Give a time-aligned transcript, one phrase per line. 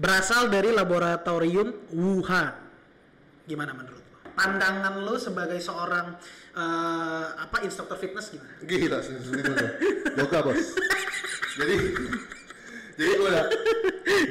[0.00, 2.56] berasal dari laboratorium Wuhan.
[3.44, 4.18] Gimana menurut lo?
[4.32, 6.16] Pandangan lo sebagai seorang
[6.56, 8.56] eh, apa instruktur fitness gimana?
[8.64, 9.14] Gila sih.
[10.16, 10.72] Yoga bos.
[11.60, 11.76] jadi
[12.96, 13.46] jadi gue udah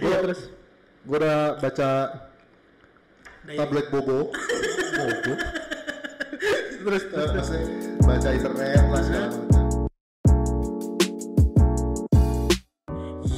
[0.01, 0.41] gue terus
[1.05, 1.89] gue udah baca
[3.45, 4.33] tablet bobo.
[4.97, 5.33] bobo.
[6.79, 7.65] terus maksudnya
[8.01, 9.65] baca internet lah segala macam.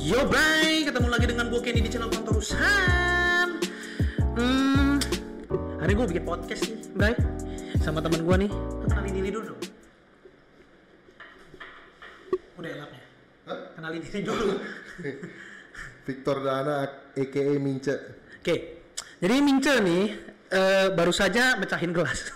[0.02, 0.61] Yo ketemu
[1.21, 3.61] lagi dengan gue Kenny di channel Kontorusan.
[4.41, 4.98] Hmm,
[5.77, 7.13] hari gue bikin podcast nih, bray,
[7.77, 8.52] sama teman gue nih.
[8.89, 9.62] Kenalin diri dulu dong.
[12.57, 13.03] Udah elapnya.
[13.45, 13.59] Hah?
[13.77, 14.49] Kenalin diri dulu.
[16.09, 17.95] Victor Dana aka Mince.
[18.41, 18.55] Oke,
[19.21, 20.05] jadi Mince nih
[20.49, 22.34] eh, baru saja mecahin gelas.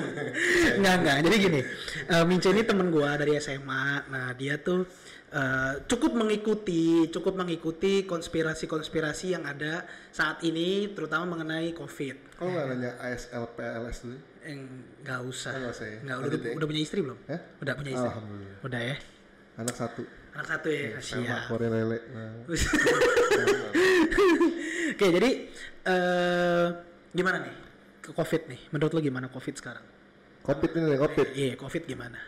[0.80, 1.16] enggak enggak.
[1.28, 1.60] Jadi gini,
[2.08, 4.08] eh, Mince ini temen gua dari SMA.
[4.08, 4.88] Nah dia tuh
[5.32, 12.36] eh, cukup mengikuti, cukup mengikuti konspirasi-konspirasi yang ada saat ini, terutama mengenai COVID.
[12.36, 14.18] Kok nggak nanya ASL PLS dulu?
[14.42, 14.58] Eh,
[15.06, 15.54] Nggak usah.
[15.54, 15.98] Oh, nggak usah ya?
[16.02, 16.54] Nggak, Lanjut udah, ya?
[16.58, 17.18] udah punya istri belum?
[17.30, 17.40] Hah?
[17.62, 18.08] Udah punya istri.
[18.10, 18.58] Alhamdulillah.
[18.66, 18.96] Udah ya.
[19.52, 20.02] Anak satu.
[20.32, 20.88] Anak satu ya.
[20.98, 21.40] Sama Siap.
[21.46, 21.98] Korea lele.
[22.10, 22.32] Nah.
[24.92, 25.30] Oke, jadi
[25.82, 26.66] eh
[27.12, 27.54] gimana nih
[28.02, 28.60] ke COVID nih?
[28.72, 29.84] Menurut lo gimana COVID sekarang?
[30.42, 31.26] Covid ini Covid.
[31.38, 32.18] Iya, COVID gimana?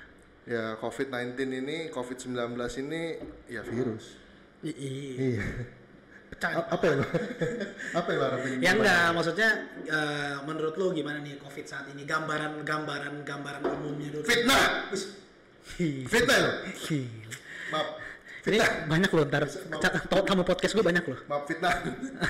[0.44, 2.36] Ya COVID-19 ini, COVID-19
[2.84, 3.02] ini
[3.48, 4.20] ya virus.
[4.60, 5.44] I- i- Iya.
[6.28, 6.50] Pecah.
[6.52, 7.12] A- apa lo-
[7.98, 8.56] apa yang lo harapin?
[8.60, 9.48] Ya enggak, maksudnya
[9.84, 12.04] eh, menurut lo gimana nih COVID saat ini?
[12.04, 14.24] Gambaran gambaran gambaran umumnya dulu.
[14.24, 14.88] Fitnah.
[16.04, 16.42] Fitnah.
[17.72, 17.88] Maaf.
[18.44, 21.16] Ini banyak loh ntar to- tamu podcast gue banyak loh.
[21.24, 21.72] Maaf fitnah.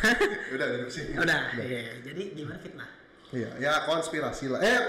[0.54, 1.18] Udah duduk sini.
[1.18, 1.98] Udah, iya.
[1.98, 2.86] Jadi gimana fitnah?
[3.34, 4.62] Iya, ya konspirasi lah.
[4.62, 4.80] Eh,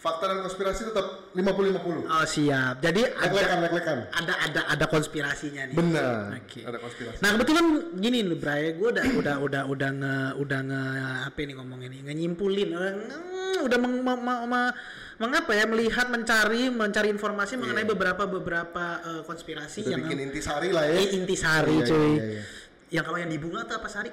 [0.00, 2.08] fakta dan konspirasi tetap 50-50.
[2.08, 2.80] Oh siap.
[2.80, 3.98] Jadi Lek-lekan, ada lek-lekan.
[4.10, 5.76] ada ada ada konspirasinya nih.
[5.76, 6.40] Benar.
[6.40, 6.64] Oke.
[6.64, 7.20] Ada konspirasi.
[7.20, 10.82] Nah kebetulan gini nih Bray, gue udah udah udah udah nge udah nge
[11.28, 14.74] apa ini ngomongin ini nyimpulin, udah, nge- udah meng, me- me- me-
[15.20, 20.72] mengapa ya melihat mencari mencari informasi mengenai beberapa beberapa eh, konspirasi Udah yang bikin intisari
[20.72, 20.96] lah ya.
[21.12, 22.00] Intisari Iya, cuy.
[22.10, 22.42] iya, iya.
[22.90, 24.08] Yang kalau yang di bunga tuh apa sari?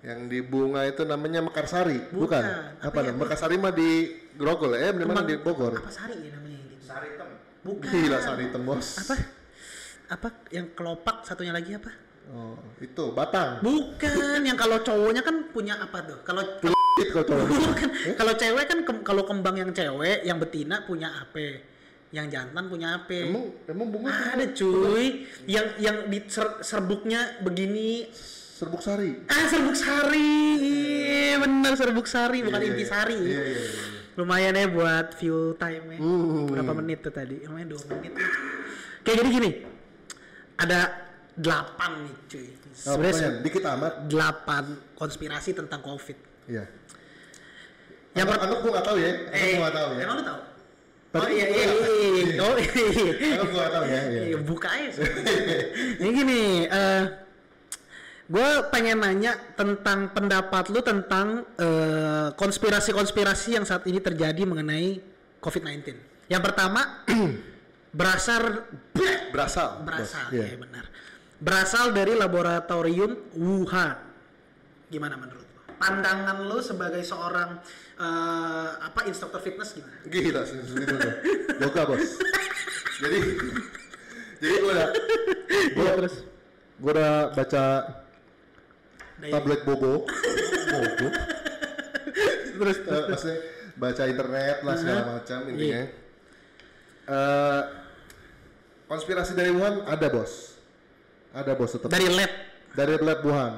[0.00, 2.24] Yang di bunga itu namanya mekarsari, Bukan.
[2.24, 2.42] bukan?
[2.42, 3.04] Apa Apa, ya?
[3.06, 3.20] namanya?
[3.20, 3.90] Mekarsari mah di
[4.32, 5.76] Grogol ya, di mana di Bogor.
[5.76, 6.56] Apa sari ya namanya?
[6.56, 7.28] yang di- Sari hitam.
[7.60, 7.84] Bukan.
[7.86, 8.86] Gila sari hitam bos.
[8.98, 9.14] Apa?
[10.10, 11.92] Apa yang kelopak satunya lagi apa?
[12.30, 13.60] Oh, itu batang.
[13.60, 16.18] Bukan, yang kalau cowoknya kan punya apa tuh?
[16.24, 16.42] Kalau.
[17.20, 17.88] Bukan.
[18.14, 21.60] Kalau cewek kan kem- kalau kembang yang cewek, yang betina punya apa?
[22.10, 23.14] Yang jantan punya apa?
[23.14, 28.08] Emang emang bunga Ada cuy, yang yang di ser- serbuknya begini.
[28.60, 29.10] Serbuk sari.
[29.24, 30.36] Ah, serbuk sari.
[30.60, 33.16] Iya, Bener serbuk sari, bukan Iya, iya, intisari.
[33.16, 33.82] Iya, iya, iya.
[34.14, 35.98] Lumayan ya buat view time ya.
[35.98, 36.44] Hmm.
[36.44, 37.40] Berapa menit tuh tadi?
[37.40, 38.12] Lumayan 2 menit.
[39.00, 39.50] Kayak jadi gini.
[40.60, 40.80] Ada
[41.40, 42.46] 8 nih cuy.
[42.84, 43.92] Oh, Sebenarnya dikit amat.
[44.12, 46.20] 8 konspirasi tentang Covid.
[46.44, 46.68] Iya.
[48.12, 49.12] Yang Yang per- anak gua nggak tahu ya.
[49.32, 50.02] Anak gua nggak tahu ya.
[50.04, 50.40] Emang lu tahu?
[51.10, 52.08] Tapi oh iya iya gua- iya.
[52.12, 52.42] iya.
[52.44, 52.72] Oh iya.
[53.32, 54.00] Anak gua nggak tahu ya.
[54.04, 54.20] Iya.
[54.28, 54.90] Iya, buka aja.
[55.96, 57.02] Ini gini, eh
[58.30, 65.02] gue pengen nanya tentang pendapat lu tentang eh, konspirasi-konspirasi yang saat ini terjadi mengenai
[65.42, 65.98] COVID-19.
[66.30, 67.02] Yang pertama,
[67.98, 68.70] berasal
[69.34, 69.82] Berasal.
[69.82, 70.30] berasal.
[70.30, 70.54] Iya.
[70.54, 70.84] ya benar.
[71.42, 73.98] Berasal dari laboratorium Wuhan.
[74.86, 75.58] Gimana menurut lu?
[75.74, 77.58] Pandangan lu sebagai seorang
[77.98, 79.98] eh, apa instruktur fitness gimana?
[80.06, 80.42] Gila.
[81.58, 82.14] Yoga bos.
[83.00, 83.18] jadi
[84.38, 84.88] jadi gua udah
[85.72, 86.14] gua terus
[86.76, 87.64] gua udah baca
[89.22, 90.08] tablet bobo.
[90.66, 91.06] bobo.
[92.60, 93.36] terus Eh, maksudnya
[93.74, 95.82] baca internet lah segala macam intinya.
[97.06, 97.62] Eh,
[98.86, 100.56] konspirasi dari Wuhan ada bos.
[101.30, 101.88] Ada bos tetap.
[101.88, 102.32] dari lab
[102.72, 103.54] dari lab Wuhan.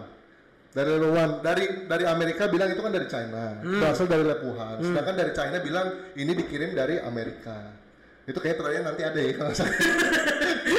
[0.72, 3.76] Dari Wuhan, dari dari Amerika bilang itu kan dari China, Hmm.
[3.76, 4.80] berasal dari lab Wuhan.
[4.80, 5.86] Sedangkan dari China bilang
[6.16, 7.76] ini dikirim dari Amerika.
[8.22, 9.52] Itu kayak terakhir nanti ada ya kalau.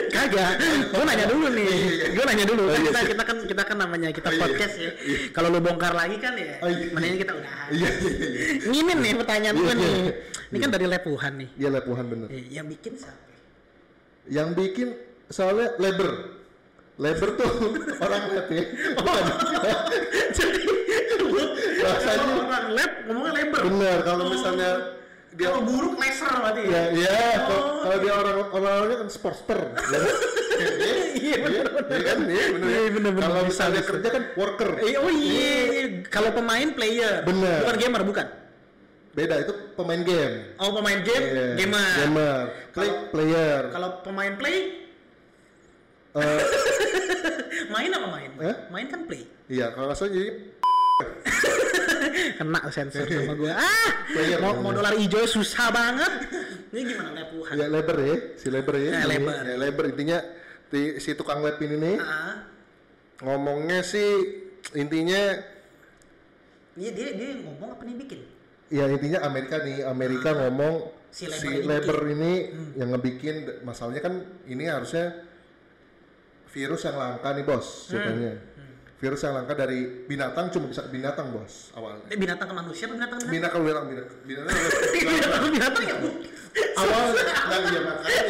[0.09, 0.51] Kagak,
[0.87, 1.69] gue nanya dulu nih,
[2.13, 2.63] gue nanya dulu.
[2.63, 4.91] Oh, Kan iya, kita, kita kan kita kan namanya kita Oh, iya, podcast iya.
[4.95, 5.17] ya.
[5.29, 6.87] Kalau lu bongkar lagi kan ya, Oh, iya.
[6.93, 7.67] mendingan kita udahan.
[7.69, 8.41] Iya iya iya.
[8.63, 9.91] Nginin nih pertanyaan gue Iya, nih.
[9.99, 10.13] iya.
[10.53, 11.49] Ini kan dari lab Wuhan nih.
[11.57, 12.27] Iya lab Wuhan bener.
[12.29, 13.21] Eh, Yang bikin siapa?
[14.29, 14.87] Yang bikin
[15.27, 16.11] soalnya labor.
[16.95, 17.51] Labor tuh
[18.05, 18.63] orang lab ya.
[18.95, 19.23] Bukan.
[20.37, 20.61] Jadi
[21.83, 23.61] Bahasanya- orang lab ngomongnya lebar.
[23.67, 24.69] Bener kalau misalnya
[25.33, 27.81] dia Kalau buruk laser berarti ya iya kalau Oh.
[27.83, 29.59] kalau dia orang orang-orangnya kan sportster.
[29.73, 29.99] ya.
[31.23, 31.65] Iya benar.
[31.87, 32.17] Iya kan?
[32.23, 32.67] Iya bener.
[32.67, 33.23] Iya, bener, bener.
[33.25, 34.69] Kalau misalnya kerja kan worker.
[34.77, 35.55] Eh, oh iya,
[36.05, 37.63] kalau pemain player, Bener.
[37.63, 38.27] bukan gamer bukan.
[39.13, 40.35] Beda itu pemain game.
[40.57, 41.47] Oh pemain game, Iya.
[41.57, 41.93] gamer.
[41.97, 42.41] Gamer.
[42.71, 43.61] Play player.
[43.71, 44.57] Kalau pemain play,
[46.13, 46.41] Eh,
[47.73, 48.31] Main apa main?
[48.37, 48.55] Eh?
[48.69, 49.25] Main kan play.
[49.47, 50.29] iya kalau salah jadi
[52.13, 53.53] Kena sensor sama gua.
[53.59, 56.11] Ah, Player mau, mau dolar hijau susah banget.
[56.69, 57.53] Ini gimana lab Wuhan?
[57.53, 59.33] ya lebar ya si lebar ya Ini, Leber.
[59.43, 60.17] ya lebar intinya
[60.67, 62.49] di- si tukang lab ini nih Ah,
[63.19, 64.09] ngomongnya sih
[64.73, 65.21] intinya
[66.73, 68.19] dia dia dia ngomong apa nih bikin?
[68.67, 71.01] ya intinya Amerika nih Amerika ngomong Ah.
[71.09, 72.09] Si si, Leber ini lebar bikin.
[72.11, 72.33] ini
[72.73, 74.13] yang ngebikin masalahnya kan
[74.43, 75.13] ini harusnya
[76.47, 77.85] virus yang langka nih bos Hmm.
[77.91, 78.33] ceritanya
[79.03, 82.95] virus yang langka dari binatang cuma bisa binatang bos awalnya Eh, binatang ke manusia apa
[82.95, 83.59] binatang ke binatang?
[83.59, 84.55] binatang bilang binatang binatang
[85.03, 85.95] binatang ke binatang ya?
[86.73, 88.21] awalnya nah iya makanya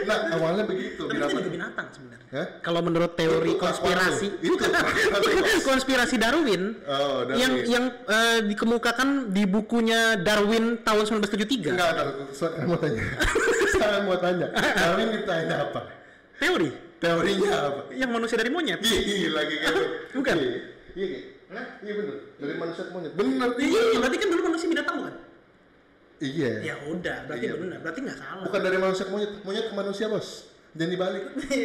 [0.00, 2.16] nah awalnya begitu Tapi itu binatang juga binatang sebenarnya.
[2.28, 2.46] Hah?
[2.60, 4.56] Kalau menurut teori Itu konspirasi, lu.
[5.40, 7.40] itu konspirasi Darwin, Oh, Darwin.
[7.40, 11.72] yang yang eh, dikemukakan di bukunya Darwin tahun 1973.
[11.72, 13.04] enggak ada saya mau tanya
[13.70, 15.80] saya mau tanya Darwin ditanya apa
[16.36, 18.80] Teori teorinya apa yang manusia dari monyet.
[18.80, 19.82] Gila lagi gitu.
[20.14, 20.34] Bukan?
[20.36, 20.50] Iya,
[20.94, 21.06] iya.
[21.06, 21.20] iya.
[21.48, 21.66] Hah?
[21.80, 22.16] Iya bener.
[22.36, 23.12] Dari manusia ke monyet.
[23.14, 23.48] Bener.
[23.56, 25.14] Iya, berarti kan dulu manusia binatang bukan?
[26.18, 26.50] Iya.
[26.60, 27.54] Ya udah, berarti Iya.
[27.56, 27.78] benar.
[27.80, 28.44] Berarti nggak salah.
[28.44, 30.28] Bukan dari manusia ke monyet, monyet ke manusia bos.
[30.76, 31.22] Jangan dibalik.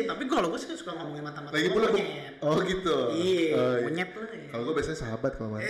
[0.10, 2.34] Tapi kalau gue sih suka ngomongin mata-mata Lagi pula monyet.
[2.40, 2.96] Oh gitu.
[3.12, 4.24] Iya, Oh, monyet tuh.
[4.24, 4.48] ya.
[4.48, 5.66] Kalau gue biasanya sahabat kalau mana.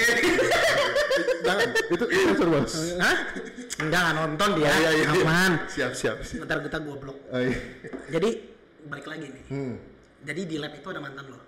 [1.47, 1.67] Jangan.
[1.89, 2.73] Itu itu sensor bos.
[3.01, 3.17] Hah?
[3.81, 4.69] Enggak nggak nonton dia.
[4.69, 5.21] Oh, iya, iya, iya.
[5.25, 5.51] Aman.
[5.65, 6.17] Siap siap.
[6.21, 6.45] siap.
[6.45, 7.17] Bentar kita gua blok.
[7.33, 7.57] Oh, iya.
[8.13, 8.29] Jadi
[8.87, 9.43] balik lagi nih.
[9.49, 9.75] Hmm.
[10.23, 11.39] Jadi di lab itu ada mantan lo.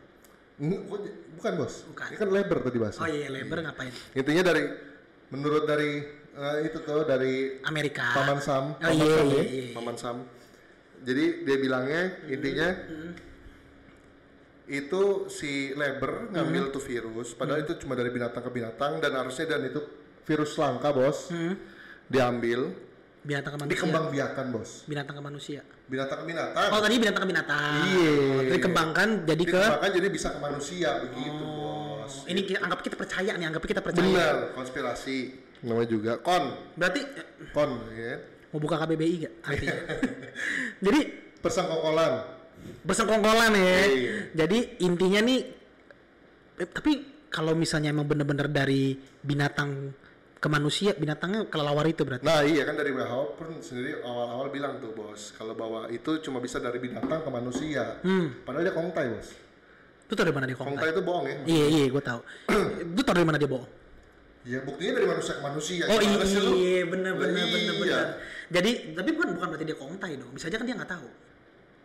[0.56, 0.88] Hmm,
[1.36, 1.84] Bukan bos.
[1.92, 2.08] Bukan.
[2.16, 3.00] Ini kan lebar tadi bahasa.
[3.04, 3.92] Oh iya, lebar ngapain?
[4.16, 4.64] Intinya dari
[5.32, 5.92] menurut dari
[6.32, 8.16] eh, itu tuh dari Amerika.
[8.16, 8.76] Paman Sam.
[8.76, 9.66] Oh Paman iya, Sam iya, ya, iya.
[9.76, 10.18] Paman Sam.
[11.06, 12.02] Jadi dia bilangnya
[12.32, 12.68] intinya
[14.66, 19.46] itu si leber ngambil tuh virus, padahal itu cuma dari binatang ke binatang dan harusnya
[19.46, 19.78] dan itu
[20.26, 21.30] virus langka bos,
[22.10, 22.74] diambil,
[23.26, 23.74] Binatang ke manusia.
[23.76, 25.62] dikembang biakan bos, Binatang ke manusia.
[25.86, 27.82] binatang ke binatang, Oh tadi binatang ke binatang.
[27.90, 28.12] Iya.
[28.14, 29.50] Oh, dikembangkan jadi ke.
[29.50, 32.14] dikembangkan jadi bisa ke manusia begitu bos.
[32.24, 34.06] Ini kita, anggap kita percaya nih, anggap kita percaya.
[34.06, 35.18] Benar, konspirasi
[35.62, 38.14] namanya juga kon, Berarti eh, kon ya.
[38.48, 39.82] mau buka KBBI gak artinya?
[40.86, 41.00] jadi
[41.42, 42.14] Persangkokolan.
[42.82, 43.78] bersengkongkolan ya.
[43.86, 44.14] Iya.
[44.36, 45.40] Jadi intinya nih,
[46.56, 46.92] eh, tapi
[47.28, 49.92] kalau misalnya emang bener-bener dari binatang
[50.36, 52.26] ke manusia, binatangnya kelelawar itu berarti.
[52.28, 56.38] Nah iya kan dari WHO pun sendiri awal-awal bilang tuh bos kalau bahwa itu cuma
[56.38, 57.98] bisa dari binatang ke manusia.
[58.46, 59.30] Padahal dia kongtai bos.
[60.06, 60.94] Itu tau dari mana dia Kongtai kontak?
[60.94, 61.36] itu bohong ya.
[61.50, 62.22] Iya iya, gue tahu.
[62.94, 63.72] Itu tau dari mana dia bohong?
[64.46, 65.84] Ya buktinya dari manusia ke manusia.
[65.90, 66.22] Oh iya,
[66.54, 68.06] iya bener bener bener bener.
[68.54, 70.30] Jadi tapi bukan bukan berarti dia kontai dong.
[70.38, 71.08] Bisa aja kan dia nggak tahu.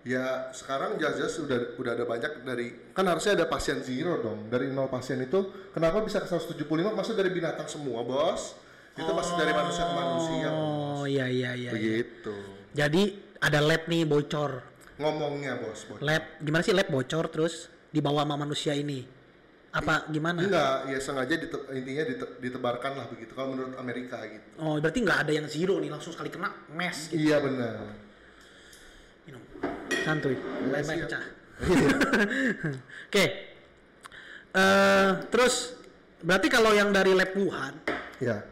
[0.00, 4.66] Ya sekarang jelas-jelas udah udah ada banyak dari kan harusnya ada pasien zero dong dari
[4.66, 8.56] nol pasien itu kenapa bisa ke 175 maksudnya dari binatang semua bos
[8.90, 11.68] itu pasti dari manusia ke manusia Oh iya iya iya.
[11.68, 11.70] iya.
[11.70, 12.32] begitu
[12.72, 13.02] Jadi
[13.38, 14.50] ada lab nih bocor.
[14.96, 19.04] ngomongnya bos bos Lab gimana sih lab bocor terus dibawa sama manusia ini?
[19.70, 20.40] Apa gimana?
[20.40, 24.98] enggak ya sengaja dite- intinya dite- ditebarkan lah begitu kalau menurut Amerika gitu Oh berarti
[24.98, 27.20] nggak ada yang zero nih langsung sekali kena mes gitu.
[27.20, 28.08] iya benar.
[30.02, 30.36] Santuy.
[30.70, 31.24] Pecah.
[33.08, 33.24] Oke.
[34.50, 35.78] Eh terus
[36.20, 37.74] berarti kalau yang dari lab Wuhan,
[38.18, 38.42] ya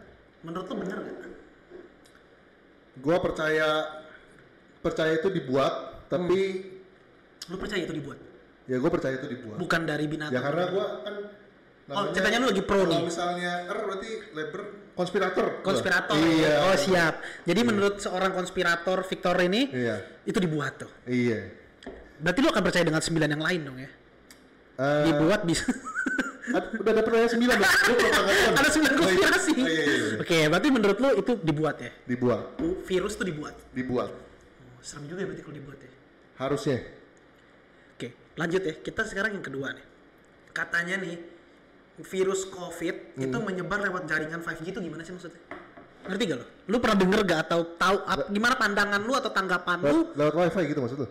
[0.41, 1.17] menurut lo bener gak?
[2.99, 3.69] gua percaya
[4.79, 6.41] percaya itu dibuat tapi
[7.47, 8.19] Lu percaya itu dibuat?
[8.65, 10.33] ya gua percaya itu dibuat Bukan dari binatang.
[10.33, 11.15] ya karena gua kan
[11.89, 13.01] Oh, ceritanya lu lagi pro kalau nih.
[13.03, 14.61] misalnya R berarti labor
[14.93, 16.15] konspirator konspirator.
[16.21, 17.15] iya Oh siap.
[17.43, 20.91] Jadi menurut seorang konspirator Victor ini iya itu dibuat tuh.
[21.09, 21.49] iya
[22.19, 23.91] Berarti lu akan percaya dengan sembilan yang lain dong ya?
[24.79, 25.65] Eh, Dibuat bisa.
[26.49, 28.53] udah ada pertanyaan sembilan tanggapan.
[28.55, 29.07] Ada sembilan Oh, iya.
[29.09, 29.53] konspirasi.
[29.55, 30.17] Oh, iya, iya, iya.
[30.19, 31.91] Oke, berarti menurut lu itu dibuat ya?
[32.05, 32.43] dibuat
[32.85, 33.55] Virus tuh dibuat.
[33.71, 35.91] dibuat Oh, serem juga ya berarti kalau dibuat ya.
[36.37, 36.79] harusnya
[37.95, 38.75] Oke, lanjut ya.
[38.77, 39.87] Kita sekarang yang kedua nih.
[40.51, 41.17] Katanya nih
[42.01, 45.41] virus COVID itu menyebar lewat jaringan 5G itu gimana sih maksudnya?
[46.07, 46.47] Ngerti gak lo?
[46.67, 50.63] Lu pernah denger gak atau tahu ap- gimana pandangan lu atau tanggapan lu lewat, wifi
[50.69, 51.09] gitu maksud lu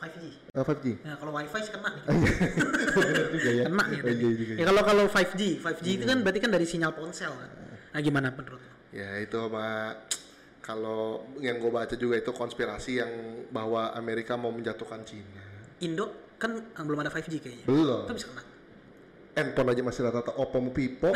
[0.00, 0.22] 5G?
[0.50, 2.02] Eh, 5G Nah, kalau WiFi sih kena nih.
[3.36, 3.98] juga ya kena nih.
[4.32, 7.50] Juga Ya kalau kalau 5G, 5G itu kan berarti kan dari sinyal ponsel kan.
[7.92, 8.68] Nah, gimana menurut lu?
[8.90, 9.94] ya itu sama
[10.60, 13.12] kalau yang gue baca juga itu konspirasi yang
[13.48, 15.38] bahwa Amerika mau menjatuhkan Cina
[15.78, 17.64] Indo kan belum ada 5G kayaknya.
[17.64, 18.42] belum Itu bisa kena.
[19.32, 21.10] Handphone aja masih rata-rata Oppo Pipo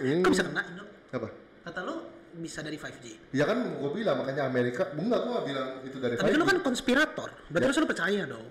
[0.00, 0.84] ini Kan bisa kena Indo.
[1.10, 1.28] apa
[1.62, 1.96] Kata lu
[2.36, 3.32] bisa dari 5G.
[3.32, 6.38] ya kan gue bilang makanya Amerika enggak gue nggak bilang itu dari Tapi 5G kan
[6.38, 7.28] lu kan konspirator.
[7.46, 7.68] Berarti Ya.
[7.68, 8.46] lu sudah percaya dong.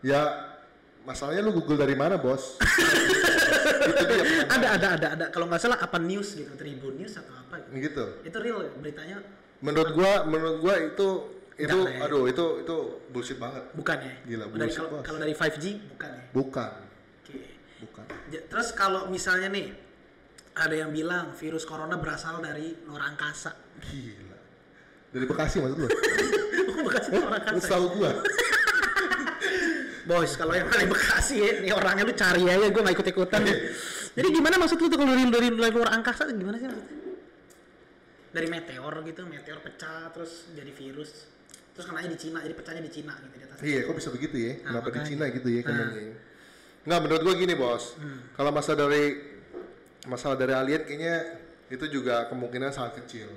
[0.00, 0.20] ya
[1.00, 2.56] masalahnya lu Google dari mana bos
[3.90, 7.32] itu dia Ada ada ada ada kalau nggak salah apa news gitu, Tribun News atau
[7.34, 7.76] apa gitu.
[7.78, 9.20] gitu Itu real beritanya
[9.60, 11.08] menurut gua menurut gua itu
[11.54, 12.04] itu Jangan ya.
[12.04, 12.76] aduh itu itu
[13.10, 13.60] bullshit banget.
[13.76, 14.12] Bukan ya?
[14.24, 16.22] Gila, bullshit, kalau dari 5G bukan ya?
[16.32, 16.70] Bukan.
[17.80, 18.04] Bukan.
[18.28, 19.72] Ja- Terus kalau misalnya nih
[20.52, 23.54] ada yang bilang virus corona berasal dari luar angkasa.
[23.80, 24.38] Gila.
[25.10, 25.88] Dari Bekasi maksud lu?
[26.70, 27.60] Oh, Bekasi luar Lu angkasa.
[27.60, 28.10] setahu gua.
[30.08, 33.40] Bos, kalau yang dari Bekasi ya, nih orangnya lu cari aja, gue gak ikut-ikutan.
[34.10, 36.98] Jadi gimana maksud lu tuh kalau dari, dari, dari luar angkasa gimana sih maksudnya?
[38.30, 41.30] Dari meteor gitu, meteor pecah terus jadi virus.
[41.70, 43.56] Terus kenanya di Cina, jadi pecahnya di Cina gitu di atas.
[43.60, 44.52] Iya, kok bisa begitu ya?
[44.56, 45.06] Nah, Kenapa di makanya.
[45.06, 46.02] Cina gitu ya kenanya?
[46.80, 47.94] Nggak, menurut gua gini bos.
[48.32, 49.04] Kalau masalah dari
[50.04, 51.16] masalah dari alien kayaknya
[51.68, 53.28] itu juga kemungkinan sangat kecil.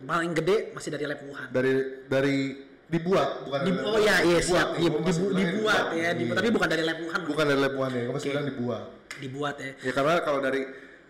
[0.00, 1.48] Paling gede masih dari lab Wuhan.
[1.48, 1.72] Dari
[2.04, 2.36] dari
[2.84, 4.76] dibuat bukan Di, dari oh ya, iya siap.
[4.76, 6.36] nih, Di- gua masih dibu- bilangnya dibuat ya, dibu- Iya.
[6.36, 7.20] tapi bukan dari lab Wuhan.
[7.24, 8.84] bukan dari lab Wuhan ya, masih bilang dibuat.
[9.14, 9.70] Dibuat ya.
[9.80, 10.62] Ya karena kalau dari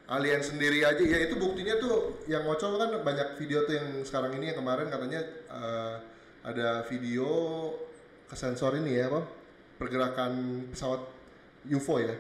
[0.05, 4.37] alien sendiri aja ya itu buktinya tuh yang ngocol kan banyak video tuh yang sekarang
[4.37, 5.95] ini yang kemarin katanya eh,
[6.45, 7.25] ada video
[8.29, 9.25] kesensor ini ya apa
[9.81, 10.33] pergerakan
[10.69, 11.01] pesawat
[11.73, 12.15] UFO ya.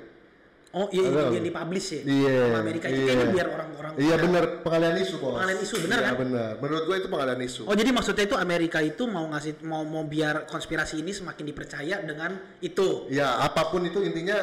[0.74, 2.00] Oh iya, iya, yang dipublish ya.
[2.02, 3.14] Iya, Sama Amerika itu iya.
[3.14, 5.38] kayaknya biar orang-orang Iya benar pengalian isu bos.
[5.38, 6.14] Pengalian isu, benar Iya, kan?
[6.18, 6.52] benar.
[6.58, 7.62] Menurut gue itu pengalian isu.
[7.70, 12.02] Oh jadi maksudnya itu Amerika itu mau ngasih mau mau biar konspirasi ini semakin dipercaya
[12.02, 13.06] dengan itu.
[13.06, 14.34] Ya apa pun itu intinya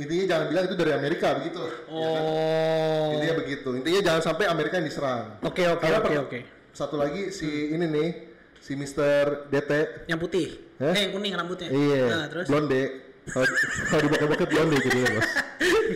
[0.00, 1.60] intinya jangan bilang itu dari Amerika begitu.
[1.92, 3.12] Oh.
[3.20, 3.68] Intinya begitu.
[3.76, 5.36] Intinya jangan sampai Amerika yang diserang.
[5.44, 6.38] Oke oke oke oke.
[6.72, 8.08] Satu lagi si ini nih
[8.56, 9.52] si Mr.
[9.52, 10.08] DT.
[10.08, 10.46] Yang putih.
[10.80, 10.96] Hah?
[10.96, 11.68] Eh yang kuning rambutnya.
[11.68, 12.04] Iya.
[12.08, 13.03] Nah, terus Blonde.
[13.24, 13.46] Kalau
[13.88, 15.30] kalau di bokep blonde gitu ya bos.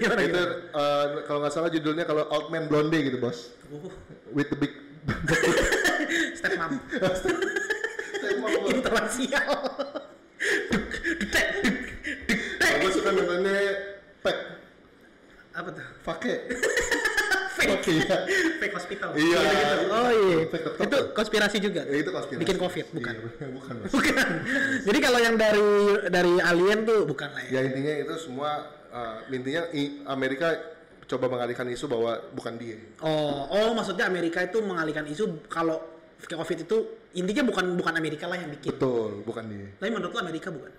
[0.01, 0.45] gimana itu gitu?
[0.73, 3.53] eh, kalau nggak salah judulnya kalau Old Man Blonde gitu bos.
[3.69, 3.93] Oh,
[4.33, 4.73] With the big.
[6.41, 6.81] step mom.
[8.69, 9.57] Interrasial.
[12.79, 13.57] gue suka nontonnya
[14.23, 14.39] Pack.
[15.53, 15.87] Apa tuh?
[16.07, 16.37] Fake.
[17.89, 18.19] Pakai ya.
[18.61, 19.09] Fake hospital.
[19.17, 19.39] Iya.
[19.41, 19.77] Gitu-gitu.
[19.89, 20.37] Oh iya.
[20.85, 21.83] Itu konspirasi juga.
[21.89, 22.43] Ya, itu konspirasi.
[22.45, 23.15] Bikin covid bukan.
[23.17, 23.75] Iya, bukan.
[23.99, 24.29] Bukan.
[24.85, 25.71] Jadi kalau yang dari
[26.13, 27.51] dari alien tuh bukan lah ya.
[27.59, 28.51] Ya intinya itu semua
[28.93, 29.63] uh, intinya
[30.07, 30.55] Amerika
[31.09, 32.77] coba mengalihkan isu bahwa bukan dia.
[33.01, 35.81] Oh, oh maksudnya Amerika itu mengalihkan isu kalau
[36.21, 36.77] COVID itu
[37.17, 38.75] intinya bukan bukan Amerika lah yang bikin.
[38.75, 39.69] Betul, bukan dia.
[39.81, 40.73] Tapi menurut lo Amerika bukan?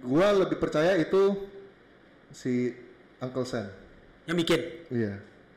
[0.00, 1.44] Gua lebih percaya itu
[2.32, 2.72] si
[3.20, 3.68] Uncle Sam.
[4.24, 4.60] Yang bikin.
[4.88, 5.14] Iya.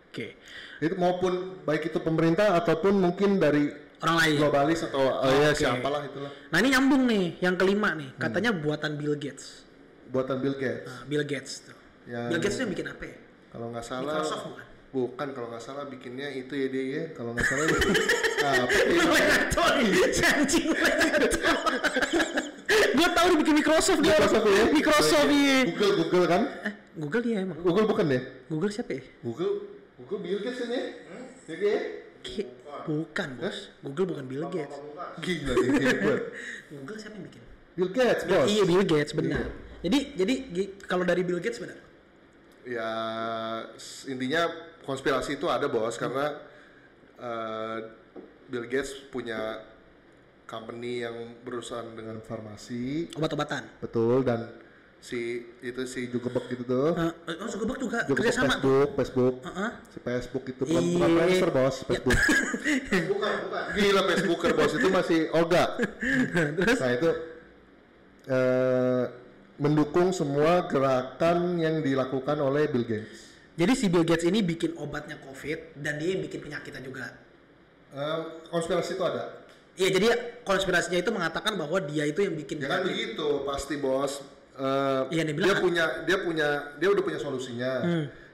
[0.07, 0.33] Oke.
[0.79, 4.37] Itu maupun baik itu pemerintah ataupun mungkin dari Orang lain.
[4.37, 5.57] globalis atau oh, ya Oke.
[5.57, 9.65] siapalah itulah Nah ini nyambung nih, yang kelima nih, katanya buatan Bill Gates.
[10.07, 10.85] buatan Bill Gates.
[10.85, 11.77] Nah, Bill Gates tuh.
[12.05, 13.17] Yang- Bill Gates tuh yang bikin apa ya?
[13.47, 14.65] Kalau nggak salah Microsoft bukan?
[14.87, 17.03] Bukan kalau nggak salah bikinnya itu ya dia ya.
[17.11, 17.65] Kalau nggak salah
[18.47, 20.27] ah, apa ya?
[20.31, 20.67] Anjing.
[22.97, 24.15] Gue tau dia bikin Microsoft dia.
[24.15, 24.63] Microsoft ya.
[24.71, 25.57] Microsoft iya.
[25.67, 26.41] Google Google kan?
[26.63, 27.57] Eh, Google dia emang.
[27.59, 28.21] Google bukan deh.
[28.47, 29.03] Google siapa ya?
[29.21, 29.53] Google
[29.97, 30.83] Google Bill Gates kan ya?
[31.47, 31.77] Ya ya?
[32.21, 32.49] Ki-
[32.85, 33.57] Bukan bos.
[33.81, 34.77] Google bukan Bill Gates.
[35.17, 35.53] Gila.
[36.71, 37.43] Google siapa yang bikin?
[37.73, 38.47] Bill Gates bos.
[38.47, 39.47] Iya Bill Gates benar.
[39.81, 41.77] Jadi jadi gi- kalau dari Bill Gates benar.
[42.67, 42.89] Ya
[44.05, 44.41] intinya
[44.83, 46.37] konspirasi itu ada bos karena
[47.17, 47.77] eh,
[48.47, 49.63] Bill Gates punya
[50.45, 53.67] company yang berurusan dengan farmasi, Obat-obatan.
[53.83, 54.47] betul dan
[54.97, 56.91] si itu si Zuckerberg gitu tuh.
[56.97, 58.61] Eh, oh Zuckerberg juga Zuckerberg kerja sama tuh.
[58.61, 59.69] Facebook, Facebook, Heeh.
[59.93, 61.17] si Facebook itu bukan bukan Iya.
[61.21, 62.17] Friendster bos, Facebook.
[63.13, 63.63] bukan, bukan.
[63.77, 65.63] Gila Facebooker bos itu masih Olga.
[66.81, 67.09] Nah itu
[68.27, 69.03] eh,
[69.57, 73.29] mendukung semua gerakan yang dilakukan oleh Bill Gates.
[73.57, 77.09] Jadi si Bill Gates ini bikin obatnya COVID dan dia yang bikin penyakitnya juga.
[77.93, 78.19] Eh,
[78.53, 79.45] konspirasi itu ada.
[79.77, 80.07] Iya jadi
[80.41, 84.36] konspirasinya itu mengatakan bahwa dia itu yang bikin Ya kan begitu pasti bos.
[84.57, 87.71] Eh, Iya, dia dia, punya dia punya dia udah punya solusinya.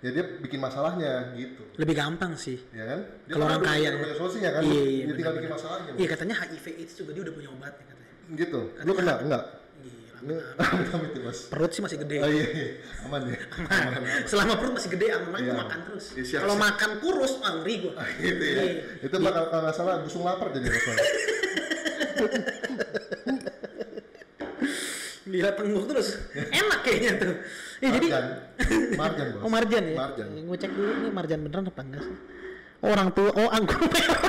[0.03, 1.63] Ya dia bikin masalahnya gitu.
[1.75, 2.59] Lebih gampang sih.
[2.71, 2.99] Ya kan?
[3.23, 3.89] Dia Kalau orang kaya.
[3.95, 4.61] punya, solusinya kan.
[4.63, 5.35] Iya, iya, dia tinggal benar-benar.
[5.39, 5.91] bikin masalahnya.
[5.95, 8.11] Iya katanya HIV AIDS juga dia udah punya obatnya katanya.
[8.33, 8.59] Gitu.
[8.83, 9.43] Lu kena enggak?
[10.23, 10.39] Ya,
[11.19, 11.51] Bos.
[11.51, 12.23] Perut sih masih gede.
[12.23, 12.67] Oh iya, iya.
[13.03, 13.35] aman ya.
[13.91, 14.23] Aman.
[14.23, 15.51] Selama perut masih gede aman Iya.
[15.59, 16.05] makan terus.
[16.15, 17.93] Iya, siap, Kalau makan kurus ah, ngeri gua.
[18.23, 18.63] gitu ya.
[18.63, 18.81] Iya.
[19.03, 21.03] Itu bakal kalau nggak salah busung lapar jadi rasanya.
[25.33, 26.21] Gila tengguk terus.
[26.37, 27.33] Enak kayaknya tuh.
[27.81, 28.25] Ya, jadi Marjan.
[28.93, 29.41] Marjan, Bos.
[29.41, 29.97] Oh marjan ya?
[29.97, 30.27] Marjan.
[30.45, 32.15] Gue cek dulu nih marjan beneran apa enggak sih?
[32.83, 34.21] Oh, orang tua, oh anggur merah.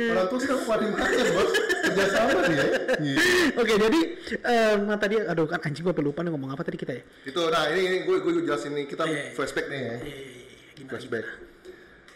[0.00, 1.50] Orang tua sekarang pada marjan, Bos.
[1.80, 2.64] Kerjasama dia.
[3.02, 3.16] Iya.
[3.58, 4.00] Oke jadi
[4.38, 7.02] eh nah tadi aduh kan anjing gue lupa nih ngomong apa tadi kita ya?
[7.26, 9.34] Itu nah ini, ini gue gue jelasin nih kita Iya.
[9.34, 9.96] flashback nih ya.
[10.78, 10.90] Gimana?
[10.94, 11.26] Flashback.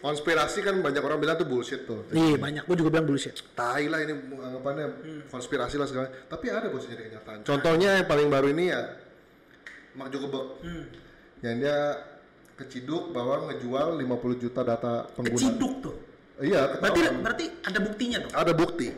[0.04, 2.04] Konspirasi kan banyak orang bilang tuh bullshit tuh.
[2.10, 3.32] Iya banyak, gue juga bilang bullshit.
[3.56, 5.22] Tai lah ini anggapannya Hmm.
[5.26, 6.12] konspirasi lah segala.
[6.22, 7.40] Tapi ada bos jadi kenyataan.
[7.40, 8.84] Contohnya yang paling baru ini ya
[9.94, 10.60] Mark Zuckerberg.
[10.60, 10.84] Hmm.
[11.40, 11.78] Yang dia
[12.54, 14.04] keciduk bahwa ngejual 50
[14.38, 15.34] juta data pengguna.
[15.34, 15.94] Keciduk tuh.
[16.36, 18.32] iya Berarti berarti ada buktinya dong.
[18.34, 18.88] ada bukti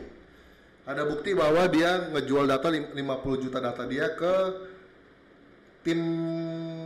[0.83, 3.03] ada bukti bahwa dia ngejual data lim- 50
[3.39, 4.33] juta data dia ke
[5.83, 5.99] tim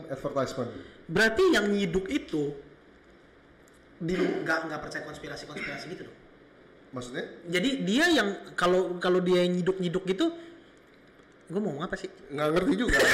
[0.07, 0.69] advertisement
[1.07, 2.51] Berarti yang nyiduk itu
[4.01, 6.17] di nggak nggak percaya konspirasi konspirasi gitu dong.
[6.89, 10.33] maksudnya Jadi dia yang kalau kalau dia yang nyiduk nyiduk gitu,
[11.47, 12.09] gue mau apa sih?
[12.27, 12.97] nggak ngerti juga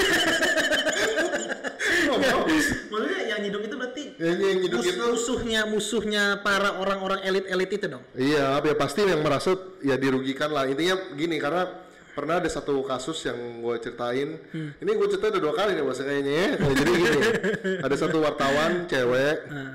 [2.08, 2.48] Oh.
[2.48, 7.67] Maksudnya yang nyiduk itu berarti yang, yang hidup mus- itu musuhnya musuhnya para orang-orang elit-elit
[7.70, 8.03] itu dong.
[8.15, 9.51] Iya, ya pasti yang merasa
[9.84, 10.65] ya dirugikan lah.
[10.65, 11.67] Intinya gini, karena
[12.15, 14.39] pernah ada satu kasus yang gue ceritain.
[14.50, 14.72] Hmm.
[14.74, 16.48] Ini gue cerita udah dua kali nih bos kayaknya ya.
[16.58, 17.20] Jadi gini,
[17.86, 19.74] ada satu wartawan cewek, Nah,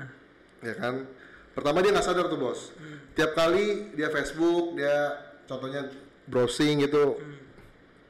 [0.63, 1.05] ya kan.
[1.53, 2.73] Pertama dia nggak sadar tuh bos.
[2.73, 2.97] Hmm.
[3.13, 4.95] Tiap kali dia Facebook, dia
[5.45, 5.85] contohnya
[6.25, 7.19] browsing gitu.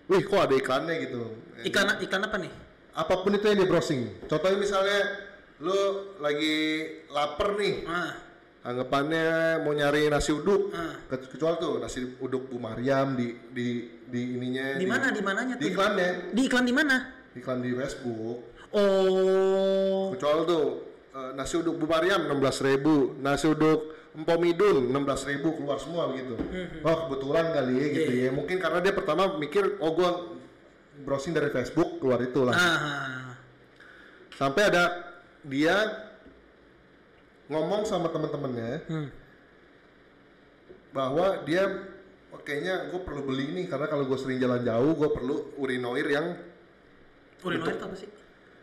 [0.06, 1.24] Wih, kok ada iklannya gitu.
[1.28, 1.64] Hmm.
[1.64, 2.52] iklan iklan apa nih?
[2.94, 4.02] Apa pun itu yang di browsing.
[4.26, 5.00] Contohnya misalnya
[5.58, 5.76] lu
[6.20, 6.56] lagi
[7.08, 8.12] lapar nih, Ah,
[8.64, 9.26] anggapannya
[9.60, 10.96] mau nyari nasi uduk Ah.
[11.06, 13.68] Ke- kecuali tuh nasi uduk Bu Mariam di di
[14.06, 16.96] di ininya di mana di mananya di iklannya Di iklan di mana?
[17.34, 18.40] iklan di Facebook
[18.72, 20.66] Oh, kecuali tuh
[21.14, 23.82] eh, nasi uduk Bu Mariam 16.000 nasi uduk
[24.14, 28.24] Empomidun 16.000 keluar semua begitu Hmm, oh kebetulan kali ya gitu Iya.
[28.28, 30.10] ya mungkin karena dia pertama mikir oh gua
[31.02, 33.34] browsing dari Facebook keluar itu lah ah,
[34.38, 34.84] sampai ada
[35.42, 35.74] dia
[37.50, 39.08] ngomong sama teman-temannya hmm.
[40.94, 41.64] bahwa dia
[42.30, 46.08] "Oh, kayaknya gue perlu beli ini karena kalau gue sering jalan jauh gue perlu urinoir
[46.08, 46.28] yang
[47.44, 48.10] Urinoir itu apa sih?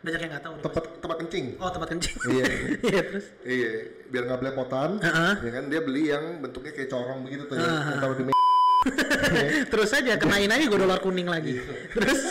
[0.01, 0.53] Banyak yang nggak tahu.
[0.53, 1.45] nih, tempat tempat kencing.
[1.57, 2.15] Oh tempat kencing.
[2.25, 2.45] Iya.
[2.87, 3.25] Iya terus.
[3.43, 3.71] iya
[4.07, 5.33] biar nggak belepotan Heeh.
[5.39, 7.81] ya kan dia beli yang bentuknya kayak corong begitu tuh ya, Ah.
[7.87, 8.39] yang taruh di me-
[9.71, 11.55] terus aja kenain aja gue dolar kuning lagi.
[11.55, 11.63] Iya.
[11.93, 12.21] terus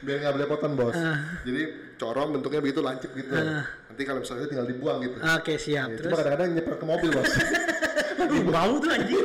[0.00, 1.40] biar nggak belepotan bos Ah.
[1.42, 1.62] jadi
[1.96, 5.88] corong bentuknya begitu lancip gitu nanti kalau misalnya tinggal dibuang gitu oke siap.
[5.88, 7.30] Ya, terus cuma kadang-kadang nyeper ke mobil bos
[8.20, 9.16] Aduh, bau tuh anjing.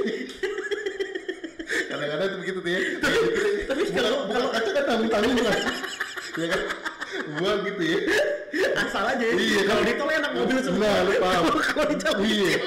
[1.85, 2.79] kadang-kadang itu begitu tuh ya
[3.65, 5.59] tapi kalau bukan kaca kan tanggung-tanggung kan
[6.35, 6.61] ya kan
[7.35, 7.99] buang gitu ya
[8.75, 9.19] Asal aja.
[9.19, 9.35] ya.
[9.35, 10.87] Iya, Kalau di tol enak mobil semua.
[10.87, 11.43] Nah, lu paham.
[11.59, 12.07] Kalau di Iya.
[12.07, 12.59] kecil.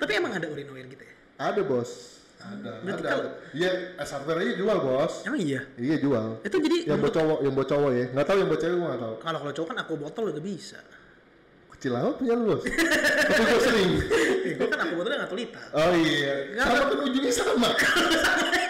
[0.00, 1.12] Tapi emang ada urinoir gitu ya?
[1.42, 1.90] ada bos
[2.38, 5.60] ada Berarti ada iya hardware aja jual bos Emang iya.
[5.74, 8.60] iya jual Itu jadi yang buat cowok yang buat cowok ya nggak tahu yang buat
[8.62, 10.78] cewek gua nggak tahu kalau kalau cowok kan aku botol juga bisa.
[11.74, 12.62] kecil amat punya lu bos
[13.26, 13.90] tapi gua sering
[14.54, 15.64] gue kan aku botolnya nggak liter.
[15.74, 17.68] oh iya Nggak, sama kan ujungnya sama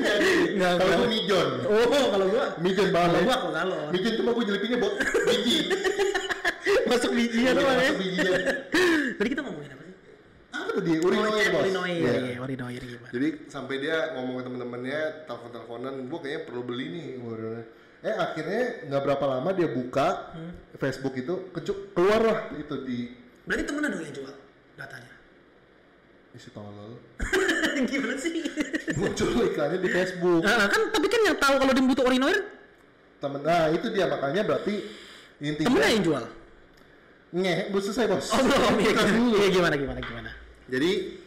[0.00, 0.30] jadi
[0.76, 3.88] kalau gua mijon Oh kalau gua mijon kalau banget gua aku galon.
[3.90, 4.94] mijon cuma gua jelipinnya buat
[5.26, 5.56] biji
[6.90, 7.82] Masuk bijinya doang ya.
[7.86, 8.30] Masuk bijinya
[9.14, 9.94] Tadi kita ngomongin apa sih?
[10.50, 11.94] apa tadi urinoir Oh, bos urinoir.
[11.94, 12.12] Iya.
[12.26, 13.10] Iya, urinoir gimana?
[13.10, 17.06] Jadi sampai dia ngomong ke temen-temennya, telepon-teleponan, gua kayaknya perlu beli nih.
[17.16, 17.62] Bilang.
[18.00, 20.52] Eh akhirnya nggak berapa lama dia buka Hmm.
[20.74, 21.52] Facebook itu,
[21.92, 23.12] keluar lah itu di
[23.44, 24.34] Berarti temen dong yang jual
[24.74, 25.12] datanya.
[26.36, 26.98] Isi tolol.
[27.90, 28.44] gimana sih?
[28.94, 30.42] Muncul iklannya di Facebook.
[30.46, 32.38] Nah, kan tapi kan yang tahu kalau dia butuh urinoir
[33.20, 34.80] Temen, nah itu dia makanya berarti
[35.44, 36.24] intinya temennya yang jual.
[37.36, 38.26] Nge, belum selesai bos.
[38.32, 38.74] Oh belum.
[38.80, 38.92] Iya.
[39.36, 40.30] Iya gimana gimana gimana?
[40.72, 41.20] Jadi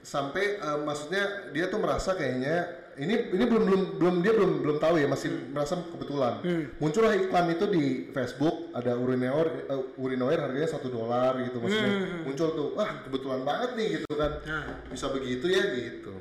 [0.00, 4.76] sampai eh, maksudnya dia tuh merasa kayaknya ini ini belum belum belum dia belum belum
[4.82, 6.42] tahu ya masih merasa kebetulan.
[6.82, 12.26] Muncullah iklan itu di Facebook ada urinoir eh, urinoir harganya satu dolar gitu maksudnya.
[12.26, 14.32] Muncul tuh wah kebetulan banget nih gitu kan.
[14.42, 14.90] Nah.
[14.90, 16.14] bisa begitu ya gitu.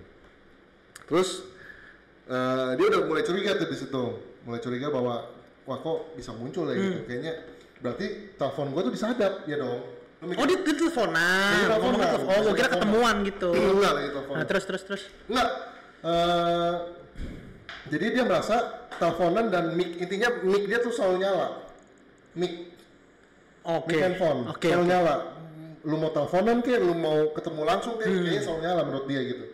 [1.10, 1.50] Terus
[2.30, 4.04] eh, dia udah mulai curiga tuh di situ.
[4.46, 5.26] Mulai curiga bahwa
[5.66, 7.02] wah kok bisa muncul ya gitu.
[7.10, 7.34] Kayaknya
[7.80, 9.82] berarti telepon gua tuh disadap ya dong.
[10.20, 12.12] Oh dia, teleponan.
[12.28, 13.56] Oh gue kira ketemuan gitu.
[13.56, 15.04] enggak lagi telepon Nah terus terus terus.
[15.32, 15.48] Enggak.
[16.02, 16.74] Eh,
[17.90, 18.56] jadi dia merasa
[18.96, 21.48] teleponan dan mic intinya mic dia tuh selalu nyala.
[22.36, 22.54] Mic
[23.66, 23.90] Oke.
[23.90, 24.68] mic handphone Oke.
[24.68, 24.92] selalu oke.
[24.92, 25.16] nyala.
[25.84, 28.22] Lu mau teleponan kayak lu mau ketemu langsung kayak Hmm.
[28.24, 29.46] kayaknya selalu nyala menurut dia gitu.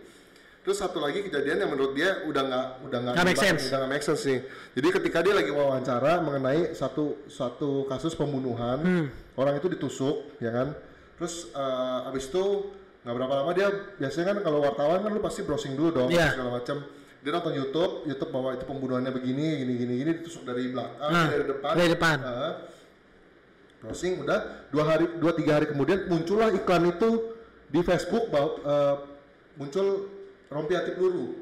[0.65, 3.69] Terus satu lagi kejadian yang menurut dia udah nggak udah nggak make sense.
[3.69, 4.41] udah nggak make sense nih.
[4.73, 9.05] Jadi ketika dia lagi wawancara mengenai satu satu kasus pembunuhan, Hmm.
[9.37, 10.73] orang itu ditusuk, ya kan?
[11.21, 12.73] Terus eh, abis itu
[13.05, 16.33] nggak berapa lama dia biasanya kan kalau wartawan kan lu pasti browsing dulu dong Iya.
[16.33, 16.77] segala macam.
[17.21, 21.25] Dia nonton YouTube, YouTube bahwa itu pembunuhannya begini, gini, gini, gini, ditusuk dari belakang, Ah,
[21.25, 21.73] dari depan.
[21.73, 22.17] dari depan.
[22.21, 22.53] Eh,
[23.81, 24.39] browsing udah
[24.69, 27.09] dua hari, dua tiga hari kemudian muncullah iklan itu
[27.67, 28.95] di Facebook bahwa eh,
[29.55, 29.87] muncul
[30.49, 31.33] rompi anti peluru,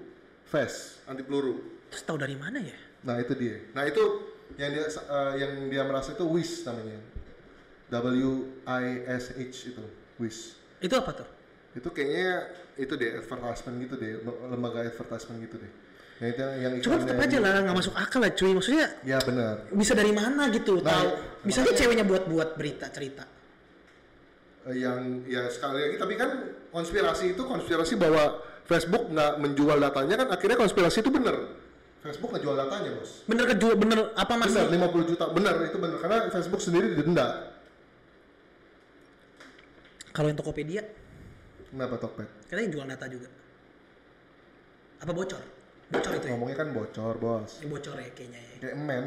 [0.48, 1.60] vest anti peluru.
[1.92, 2.76] Terus tahu dari mana ya?
[3.04, 3.60] Nah itu dia.
[3.72, 4.04] Nah itu
[4.56, 7.00] yang dia eh, yang dia merasa itu WIS namanya.
[7.92, 8.30] W
[8.66, 9.84] I S H itu
[10.16, 10.56] WIS.
[10.80, 11.28] Itu apa tuh?
[11.74, 12.34] Itu kayaknya
[12.76, 14.12] itu deh advertisement gitu deh,
[14.46, 15.72] lembaga advertisement gitu deh.
[16.22, 18.52] Yang itu yang Cuma tetap aja lah nggak masuk akal lah cuy.
[18.54, 19.66] Maksudnya Ya benar.
[19.72, 21.08] bisa dari mana gitu Nah, tahu?
[21.44, 23.26] Bisa aja makanya- ceweknya buat buat berita cerita.
[24.64, 26.30] eh, yang ya sekali lagi tapi kan
[26.72, 31.36] konspirasi itu konspirasi bahwa Facebook nggak menjual datanya kan akhirnya konspirasi itu bener
[32.00, 34.72] Facebook nggak jual datanya bos Bener kejual bener apa bener masih?
[34.72, 37.52] 50 juta bener itu bener karena Facebook sendiri didenda
[40.14, 40.82] Kalau yang Tokopedia,
[41.74, 43.28] kenapa Tokped katanya jual data juga.
[45.02, 45.42] Apa bocor?
[45.90, 46.32] Bocor itu ya?
[46.32, 48.56] ngomongnya kan bocor bos Ini bocor ya kayaknya ya.
[48.62, 49.04] kayak emen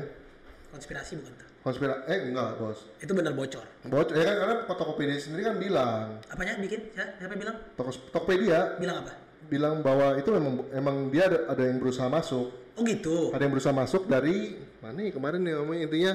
[0.66, 1.48] Konspirasi bukan tuh?
[1.64, 3.64] konspirasi eh enggak bos Itu bener bocor.
[3.82, 6.80] bocor ya kan karena Tokopedia sendiri kan bilang Apanya bikin?
[6.92, 7.56] Ya, siapa bilang?
[7.74, 9.12] Toko, Tokopedia Bilang apa?
[9.46, 13.30] bilang bahwa itu memang emang dia ada, ada yang berusaha masuk Oh gitu.
[13.30, 16.12] ada yang berusaha masuk dari mana nih kemarin nih ngomongnya intinya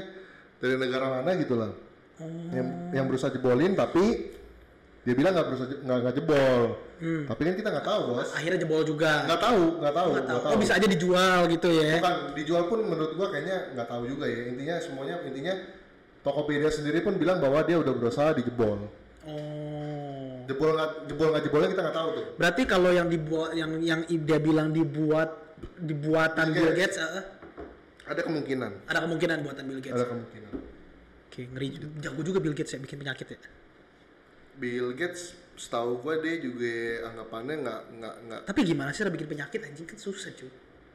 [0.60, 1.72] dari negara mana gitu lah
[2.54, 4.30] yang yang berusaha jebolin tapi
[5.02, 6.62] dia bilang nggak berusaha nggak jebol
[7.02, 9.26] tapi kan kita nggak tahu bos Akhirnya jebol juga.
[9.26, 10.38] nggak tahu nggak tahu Nggak tahu.
[10.38, 11.92] nggak Oh bisa aja dijual gitu ya?
[11.98, 15.54] bukan dijual pun menurut gua kayaknya nggak tahu juga ya intinya semuanya intinya
[16.22, 18.86] Tokopedia sendiri pun bilang bahwa dia udah berusaha dijebol
[19.22, 20.46] Oh.
[20.46, 24.00] jebol nggak jebol nggak jebolnya kita nggak tahu tuh Berarti kalau yang dibuat yang yang
[24.06, 25.30] dia bilang dibuat
[25.78, 26.98] dibuatan Bill Gates.
[28.04, 29.94] Ada kemungkinan ada kemungkinan buatan Bill Gates.
[29.94, 30.52] ada kemungkinan
[31.26, 31.68] Oke, ngeri.
[31.98, 33.40] Jago juga Bill Gates ya bikin penyakit ya.
[34.54, 36.74] Bill Gates setahu gua dia juga
[37.08, 40.50] anggapannya nggak nggak nggak Tapi gimana sih cara bikin penyakit anjing kan susah cuy.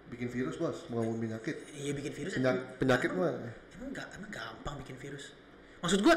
[0.06, 3.34] bikin virus bos bukan penyakit Iya bikin virus Penyak- penyakit mah
[3.72, 5.34] Emang enggak, emang gampang bikin virus.
[5.78, 6.16] Maksud gua,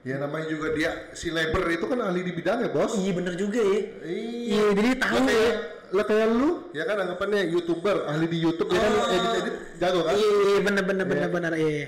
[0.00, 3.60] ya namanya juga dia si labor itu kan ahli di bidangnya bos iya bener juga
[3.60, 3.78] ya.
[4.02, 5.52] iya Iya, jadi tahu lah ya.
[5.90, 9.06] lah kayak lu ya kan anggapannya youtuber ahli di YouTube ya kan Oh.
[9.10, 11.30] edit edit jago kan Iya, iya, bener bener bener Iya.
[11.30, 11.84] bener iya.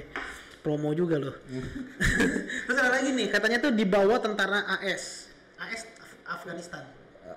[0.62, 1.35] Promo juga loh.
[2.64, 5.27] Terus ada lagi nih, katanya tuh dibawa tentara AS.
[5.59, 6.83] AS Af- Afghanistan.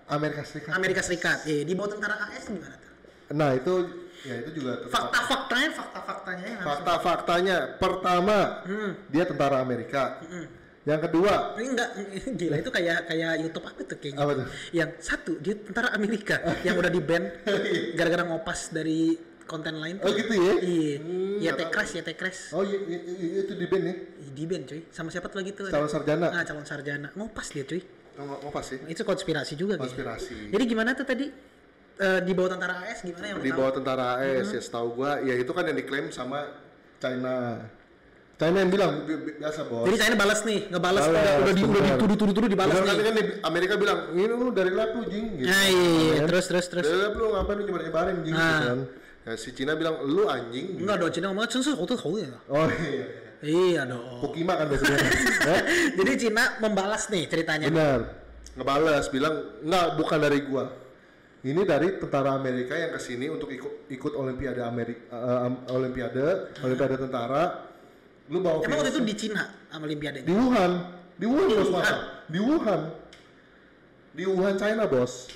[0.05, 1.38] Amerika Serikat Amerika Serikat.
[1.43, 2.93] Iya, dibawa tentara AS gimana tuh?
[3.25, 3.73] nah itu
[4.21, 8.93] ya itu juga Fakta-faktanya, fakta-faktanya fakta-faktanya pertama Hmm.
[9.09, 10.21] dia tentara Amerika
[10.83, 11.89] yang kedua Ini enggak
[12.38, 14.21] gila itu kayak kayak YouTube apa tuh kayaknya.
[14.21, 14.45] Apa tuh?
[14.69, 17.23] Yang satu dia tentara Amerika yang udah di ban
[17.97, 19.95] gara-gara ngopas dari konten lain.
[19.97, 20.95] oh gitu ya Iya.
[20.99, 22.51] Hmm, Ya Crash, ya Crash.
[22.51, 23.95] oh iya, iya, iya, itu di band ya
[24.27, 24.81] Di ban cuy.
[24.89, 25.65] Sama siapa tuh lagi tuh?
[25.67, 27.08] calon sarjana Ah, calon sarjana.
[27.12, 27.79] Ngopas dia cuy.
[27.79, 29.86] oh, nggak- nggak pas sih Itu konspirasi juga kayaknya.
[29.86, 31.27] konspirasi Jadi gimana tuh tadi?
[31.95, 33.58] Eh, di bawah tentara AS gimana yang di tahu?
[33.58, 36.43] bawah tentara AS ya setahu gua ya itu kan yang diklaim sama
[36.97, 37.63] China
[38.36, 41.53] China yang bilang bi- bi- biasa bos Jadi China balas nih, ngebalas Balas, udah udah
[41.55, 43.05] di udah dituduh-tuduh dibalas Bener kan nih.
[43.08, 46.13] kan Amerika bilang ini lu dari lab lu jing gitu Nah, iya, iya.
[46.17, 46.27] Kan?
[46.27, 46.84] terus terus terus.
[46.84, 48.60] dari lab lu ngapain lu nyebar nyebarin jing gitu Ah.
[48.65, 48.79] kan
[49.25, 52.29] ya, si Cina bilang lu anjing Enggak dong, Cina ngomongnya Cina tuh tahu ya.
[52.47, 53.05] oh iya
[53.45, 54.23] Iya dong.
[54.23, 54.97] Pukima kan biasanya
[55.43, 55.61] Hah?
[55.99, 57.67] Jadi Cina membalas nih ceritanya.
[57.67, 57.99] benar
[58.55, 60.65] ngebales bilang enggak bukan dari gua
[61.43, 65.11] ini dari tentara Amerika yang ke sini untuk ikut ikut Olimpiade Amerika
[65.69, 67.67] Olimpiade Olimpiade tentara
[68.31, 70.23] lu bawa Emang waktu itu di Cina sama Olimpiade?
[70.23, 70.71] di Wuhan
[71.19, 71.97] di Wuhan Di bos Wuhan?
[72.25, 72.81] di Wuhan
[74.15, 75.27] di Wuhan China bos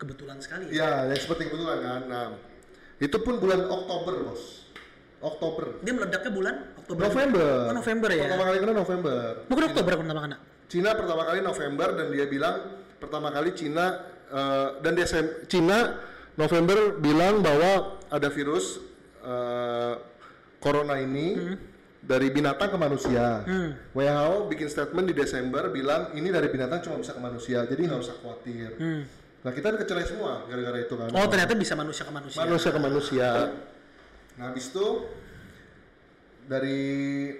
[0.00, 0.72] Kebetulan sekali.
[0.72, 1.04] ya.
[1.04, 2.26] ya yang seperti kebetulan kan nah
[2.98, 4.42] itu pun bulan Oktober bos
[5.18, 7.02] Oktober Dia meledaknya bulan Oktober.
[7.10, 8.22] November Oh, November ya.
[8.26, 10.36] pertama kali kena November Bukan Oktober pertama kali.
[10.68, 12.56] Cina pertama kali November dan dia bilang
[12.98, 13.86] pertama kali Cina
[14.28, 15.78] eh, dan Desem Cina
[16.34, 18.78] November bilang bahwa ada virus
[19.22, 19.94] eh,
[20.58, 21.58] corona ini
[21.98, 23.42] dari binatang ke manusia.
[23.92, 28.00] WHO bikin statement di Desember bilang ini dari binatang cuma bisa ke manusia, jadi nggak
[28.00, 28.70] usah khawatir.
[29.46, 31.08] Nah kita kecelai semua gara-gara itu kan.
[31.14, 32.38] Oh, ternyata bisa manusia ke manusia.
[32.42, 33.28] manusia ke manusia.
[34.34, 34.86] Nah habis itu
[36.48, 36.80] dari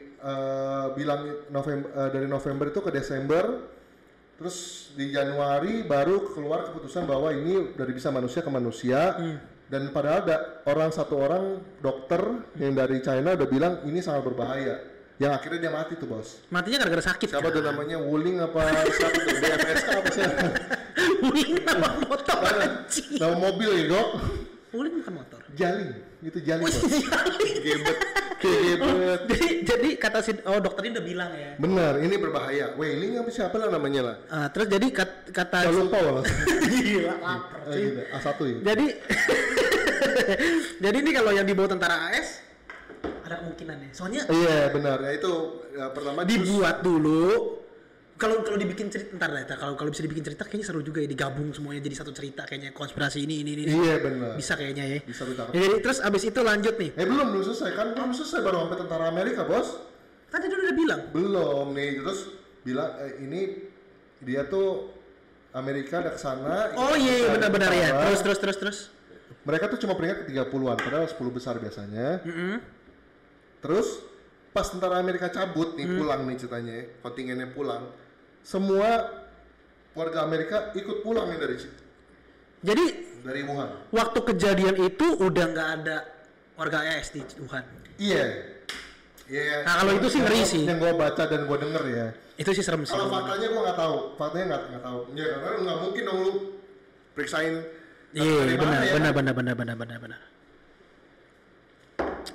[0.04, 3.44] eh, bilang November eh, dari November itu ke Desember,
[4.38, 9.18] terus di Januari baru keluar keputusan bahwa ini dari bisa manusia ke manusia.
[9.68, 12.24] Dan padahal ada orang satu orang dokter
[12.56, 14.80] yang dari China udah bilang ini sangat berbahaya.
[15.20, 16.40] Yang akhirnya dia mati tuh bos.
[16.48, 17.28] Matinya gara-gara sakit.
[17.28, 20.24] Siapa tuh namanya Wuling apa siapa tuh BFSK apa sih?
[21.18, 23.08] Wuling nama motor anjing.
[23.16, 24.08] Nama mobil ya dok?
[24.68, 25.40] Wuling bukan motor.
[25.52, 25.90] Jaling,
[26.20, 26.92] itu jaling Oh, bos.
[27.58, 27.98] Gebet,
[28.44, 29.20] gebet.
[29.26, 31.50] jadi, jadi kata si oh dokternya udah bilang ya.
[31.56, 32.66] Benar, ini berbahaya.
[32.74, 34.16] Wailing apa siapa lah namanya lah?
[34.28, 36.20] Ah, terus jadi kat- kata Jalung Paul.
[36.68, 37.82] gila lapar Eh, cuy.
[37.82, 38.56] gitu, A1 ya.
[38.66, 38.86] Jadi
[40.78, 42.44] Jadi ini kalau yang dibawa tentara AS
[43.24, 43.90] ada kemungkinan ya.
[43.90, 45.32] Soalnya Iya benar, ya itu
[45.70, 47.57] ya, pertama dibuat dulu
[48.18, 51.06] kalau kalau dibikin cerita ntar lah kalau kalau bisa dibikin cerita kayaknya seru juga ya
[51.06, 54.34] digabung semuanya jadi satu cerita kayaknya konspirasi ini ini ini Iya benar.
[54.34, 54.98] bisa kayaknya ya.
[55.06, 55.54] Bisa ditangkap.
[55.54, 56.90] Ya, jadi terus abis itu lanjut nih.
[56.98, 59.68] Eh belum belum selesai kan belum selesai baru sampai tentara Amerika bos.
[60.34, 61.00] Tadi dia udah bilang.
[61.14, 62.18] Belum nih terus
[62.66, 63.40] bilang eh, ini
[64.26, 64.90] dia tuh
[65.54, 66.74] Amerika ada ke sana.
[66.74, 67.88] Oh iya iya, benar-benar ya.
[67.94, 68.02] tentara.
[68.10, 68.78] Terus terus terus terus.
[69.46, 72.20] Mereka tuh cuma peringkat ke 30-an, padahal 10 besar biasanya.
[73.62, 73.88] Terus
[74.52, 77.88] pas tentara Amerika cabut nih pulang nih ceritanya, ya, kontingennya pulang.
[78.48, 78.88] Semua
[79.92, 81.56] warga Amerika ikut pulang nih dari
[82.64, 82.84] Jadi
[83.20, 83.92] dari Wuhan.
[83.92, 85.96] waktu kejadian itu udah nggak ada
[86.56, 87.60] warga AS di Wuhan.
[88.00, 88.24] Iya.
[89.28, 89.68] Iya.
[89.68, 90.64] Nah, kalau itu sih ngeri sih.
[90.64, 92.06] Yang gua baca dan gua denger ya.
[92.40, 92.96] Itu sih serem sih.
[92.96, 93.96] Kalau faktanya gua nggak tahu.
[94.16, 95.00] Faktanya nggak nggak tahu.
[95.12, 96.32] Ya karena nggak mungkin dong lu
[97.12, 97.54] periksain.
[98.16, 99.16] Iya, mana benar, ya, benar, kan?
[99.20, 100.20] benar, benar, benar, benar, benar.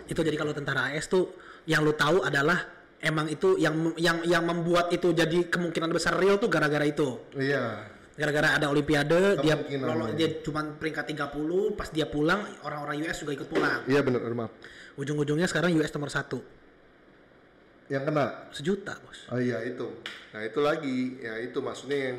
[0.06, 1.34] Itu jadi kalau tentara AS tuh
[1.65, 2.62] yang lu tahu adalah
[3.04, 7.20] emang itu yang yang yang membuat itu jadi kemungkinan besar real tuh gara-gara itu.
[7.36, 7.92] Iya.
[8.13, 10.30] Gara-gara ada olimpiade, dia lolos, iya.
[10.30, 13.82] dia cuma peringkat 30, pas dia pulang orang-orang US juga ikut pulang.
[13.89, 14.54] Iya benar, maaf.
[15.02, 16.38] Ujung-ujungnya sekarang US nomor satu,
[17.89, 19.18] Yang kena sejuta bos.
[19.34, 19.98] Oh iya itu.
[20.30, 22.18] Nah itu lagi, ya itu maksudnya yang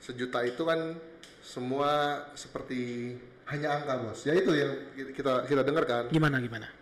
[0.00, 0.96] sejuta itu kan
[1.44, 3.12] semua seperti
[3.52, 4.24] hanya angka bos.
[4.24, 4.72] Ya itu yang
[5.12, 6.04] kita kita dengar kan.
[6.08, 6.79] Gimana gimana?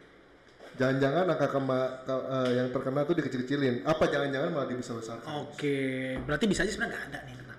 [0.79, 3.83] Jangan-jangan angka kema, ke- eh, yang terkena tuh dikecil-kecilin.
[3.83, 5.27] Apa jangan-jangan malah dibesar-besarkan?
[5.43, 5.77] Oke,
[6.23, 7.57] berarti bisa aja sebenarnya nggak ada nih kena.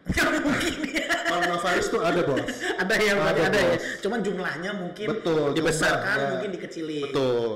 [0.46, 1.06] Mungkin ya.
[1.26, 2.40] Coronavirus tuh ada bos.
[2.56, 3.76] ada yang berarti Ada, ada ya.
[4.00, 6.30] Cuman jumlahnya mungkin Betul, dibesarkan, jumlahnya.
[6.30, 7.04] mungkin dikecilin.
[7.06, 7.50] Betul.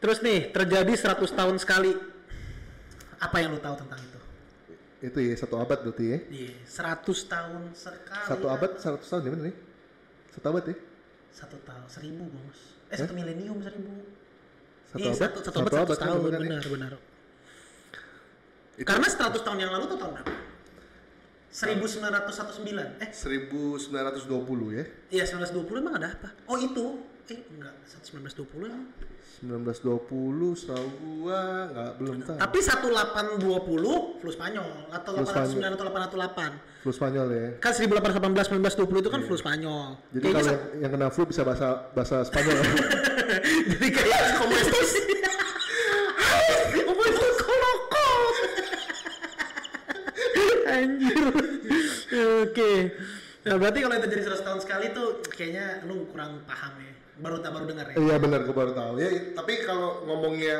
[0.00, 1.92] Terus nih, terjadi 100 tahun sekali.
[3.20, 4.18] Apa yang lu tahu tentang itu?
[5.00, 6.18] Itu ya satu abad berarti ya.
[6.30, 8.26] Iya, 100 tahun sekali.
[8.26, 9.56] Satu abad, seratus tahun gimana nih?
[10.32, 10.76] Satu abad ya?
[11.30, 12.58] Satu tahun, seribu bos.
[12.90, 13.94] Eh, satu milenium seribu.
[14.90, 15.20] Satu Iya, abad?
[15.22, 16.38] satu, satu abad, satu kan tahun, kan ya?
[16.42, 16.92] benar, benar.
[18.74, 20.34] Itu Karena 100 tahun yang lalu tuh tahun berapa?
[21.50, 22.88] 1919.
[23.02, 24.84] Eh, 1920 ya.
[25.10, 26.30] iya 1920 emang ada apa?
[26.46, 27.02] Oh itu.
[27.30, 28.86] Eh, enggak, 1920 emang.
[29.40, 31.40] 1920 setahu gua
[31.72, 32.36] nggak belum tahu.
[32.36, 36.52] Tapi 1820 flu Spanyol atau Flu 809 atau 808.
[36.84, 37.46] Flu Spanyol ya.
[37.56, 39.96] Kan 1818 1920 itu kan flu Spanyol.
[40.12, 42.56] Jadi Kayaknya kalau sa- yang, yang kena flu bisa bahasa bahasa Spanyol.
[43.72, 44.90] jadi kayak komunistis.
[50.70, 51.26] Anjir.
[52.44, 52.72] Oke.
[53.40, 56.92] Nah, berarti kalau itu jadi 100 tahun sekali tuh kayaknya lu kurang paham ya.
[57.20, 57.94] Baru tak baru dengar ya.
[58.00, 58.92] Iya benar, gue baru tahu.
[58.96, 60.56] Ya, tapi kalau ngomongnya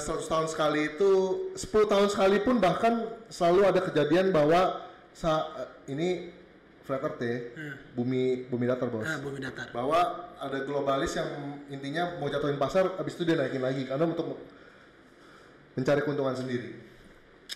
[0.24, 1.10] tahun sekali itu
[1.58, 6.30] 10 tahun sekali pun bahkan selalu ada kejadian bahwa sa eh, ini
[6.86, 7.36] flat earth ya,
[7.92, 9.04] bumi bumi datar bos.
[9.04, 9.68] Nah, bumi datar.
[9.74, 14.38] Bahwa ada globalis yang intinya mau jatuhin pasar, habis itu dia naikin lagi karena untuk
[15.76, 16.70] mencari keuntungan sendiri.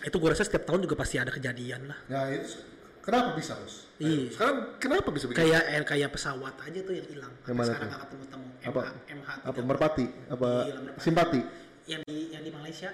[0.03, 1.99] Itu gue rasa setiap tahun juga pasti ada kejadian lah.
[2.11, 2.74] Ya itu
[3.05, 3.85] kenapa bisa bos?
[3.95, 4.27] Iya.
[4.27, 5.39] Sekarang kenapa bisa begitu?
[5.39, 7.33] Kayak eh, kayak pesawat aja tuh yang hilang.
[7.39, 8.47] Yang mana sekarang nggak ketemu-temu.
[8.65, 8.81] apa?
[9.07, 9.63] MH, apa 3.
[9.63, 10.05] merpati?
[10.27, 10.99] Apa Iya, merpati.
[10.99, 11.41] simpati?
[11.85, 12.89] yang di yang di Malaysia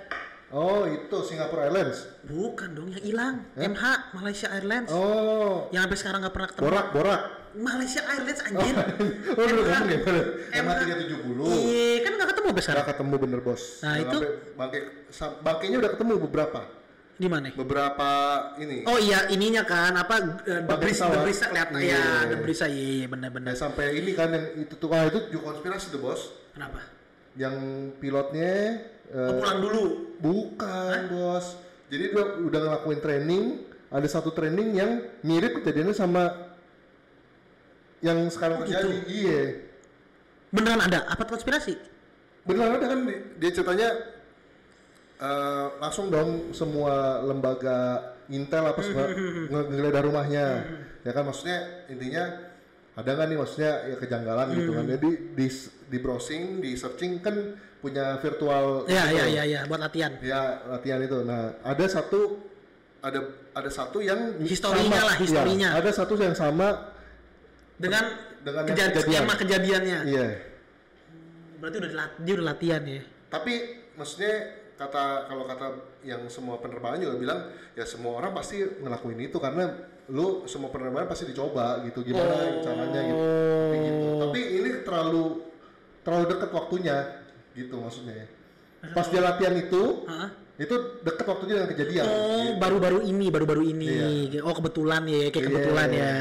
[0.52, 2.12] Oh itu Singapore Airlines.
[2.22, 6.86] bukan dong yang hilang MH Malaysia Airlines Oh yang sampai sekarang nggak pernah ketemu borak
[6.92, 7.22] borak.
[7.54, 8.76] Malaysia Airlines anjir
[9.40, 10.26] Oh dulu ngomong ya bener.
[10.52, 10.60] MH.
[10.60, 10.80] MH
[11.24, 11.64] 370.
[11.64, 13.64] iya kan nggak ketemu sampai sekarang Nggak ketemu bener bos.
[13.80, 14.22] Nah, itu-
[14.54, 14.80] bangke
[15.40, 16.60] bangkainya udah ketemu beberapa.
[17.22, 18.10] Di mana Beberapa
[18.58, 18.82] ini.
[18.84, 21.94] oh iya ininya kan apa uh, Bangkai debris debrisnya kelihatan Iya.
[21.94, 25.54] ya debrisa iya iya benar-benar Ya, sampai ini kan yang itu tuh ah, itu juga
[25.54, 26.34] konspirasi tuh bos.
[26.50, 26.82] kenapa
[27.34, 27.56] Yang
[27.96, 29.84] pilotnya eh, oh, pulang dulu
[30.18, 31.46] bukan bos.
[31.88, 33.44] Jadi dia udah ngelakuin training.
[33.88, 36.32] Ada satu training yang mirip kejadiannya sama
[38.02, 38.98] yang sekarang Oh, terjadi.
[39.06, 39.42] Iya.
[40.50, 41.78] beneran ada apa konspirasi
[42.42, 43.88] Benar ada kan di- dia ceritanya
[45.22, 49.16] eh, langsung dong semua lembaga Intel apa nge-
[49.68, 50.46] ngegeledah rumahnya.
[51.02, 52.24] Ya kan maksudnya intinya
[52.92, 54.86] ada nggak nih maksudnya ya kejanggalan gitu kan.
[54.88, 55.48] Jadi di
[55.88, 57.36] di browsing di searching kan
[57.78, 59.18] punya virtual ya itu.
[59.18, 60.16] ya ya ya buat latihan.
[60.22, 61.22] Ya latihan itu.
[61.22, 62.40] Nah ada satu
[63.02, 63.20] ada
[63.52, 65.70] ada satu yang Historinya sama- lah, historinya.
[65.74, 66.94] ya, ada satu yang sama
[67.76, 68.06] dengan
[68.42, 69.22] Dengan yang kejadian kejadian.
[69.22, 70.00] skema kejadiannya.
[70.08, 70.28] Iya.
[71.58, 73.02] Berarti udah dia udah latihan ya?
[73.28, 73.54] Tapi
[73.94, 74.36] maksudnya
[74.82, 75.68] kata kalau kata
[76.02, 77.40] yang semua penerbangan juga bilang
[77.78, 79.70] ya semua orang pasti ngelakuin itu karena
[80.10, 82.66] lu semua penerbangan pasti dicoba gitu gimana Oh.
[82.66, 83.24] caranya gitu.
[83.70, 84.08] Kayak gitu.
[84.18, 85.24] Tapi ini terlalu
[86.02, 86.98] terlalu dekat waktunya
[87.54, 88.26] gitu maksudnya.
[88.92, 90.34] Pas dia latihan itu Hah?
[90.58, 92.06] itu dekat waktunya dengan kejadian.
[92.06, 92.58] Oh, gitu.
[92.58, 93.88] baru-baru ini, baru-baru ini.
[94.30, 94.42] Iya.
[94.42, 95.48] Oh, kebetulan ya, kayak Iya.
[95.48, 96.14] kebetulan ya.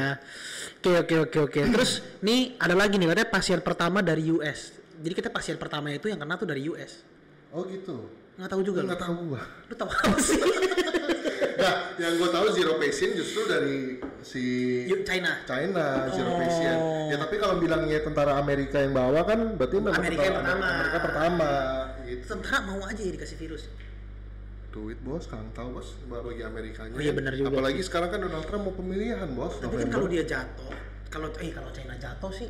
[0.81, 1.61] Oke, oke, oke, oke.
[1.73, 4.77] Terus nih ada lagi nih katanya pasien pertama dari US.
[5.01, 7.01] Jadi kita pasien pertama itu yang kena tuh dari US.
[7.49, 8.20] Oh gitu.
[8.41, 9.41] Nggak tahu juga Nggak tahu gua.
[9.69, 10.41] Lu tahu apa sih?
[11.61, 14.41] Nah, yang gua tahu zero patient justru dari si
[15.05, 15.45] China.
[15.45, 16.41] China zero Oh.
[16.41, 16.79] patient.
[17.13, 20.65] Ya tapi kalau bilangnya tentara Amerika yang bawa kan berarti memang Amerika yang pertama.
[20.65, 21.49] Amerika pertama
[22.01, 22.23] gitu.
[22.25, 23.63] Tentara mau aja ya dikasih virus.
[24.73, 26.97] Duit bos, kan tahu bos bagi Amerikanya.
[26.97, 29.61] Oh iya, benar juga Apalagi sekarang kan Donald Trump mau pemilihan bos.
[29.61, 30.71] Tapi kan kalau dia jatuh,
[31.13, 32.49] kalau eh kalau China jatuh sih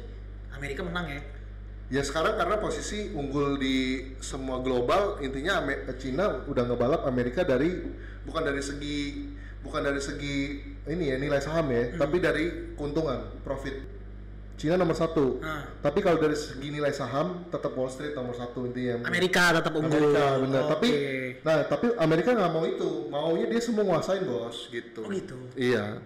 [0.55, 1.19] Amerika menang ya.
[1.91, 7.83] Ya sekarang karena posisi unggul di semua global, intinya Ame- Cina udah ngebalap Amerika dari
[8.23, 9.27] bukan dari segi
[9.59, 13.91] bukan dari segi ini ya nilai saham ya, tapi dari keuntungan, profit.
[14.55, 15.41] Cina nomor satu.
[15.43, 15.67] Ah.
[15.83, 19.03] Tapi kalau dari segi nilai saham, tetap Wall Street nomor satu intinya.
[19.09, 20.15] Amerika tetap unggul.
[20.15, 20.61] Amerika benar.
[20.63, 20.71] Oke.
[20.71, 20.89] Tapi
[21.43, 25.01] nah tapi Amerika nggak mau itu, maunya dia semua nguasain bos gitu.
[25.03, 25.35] Oh, gitu.
[25.59, 25.99] Iya.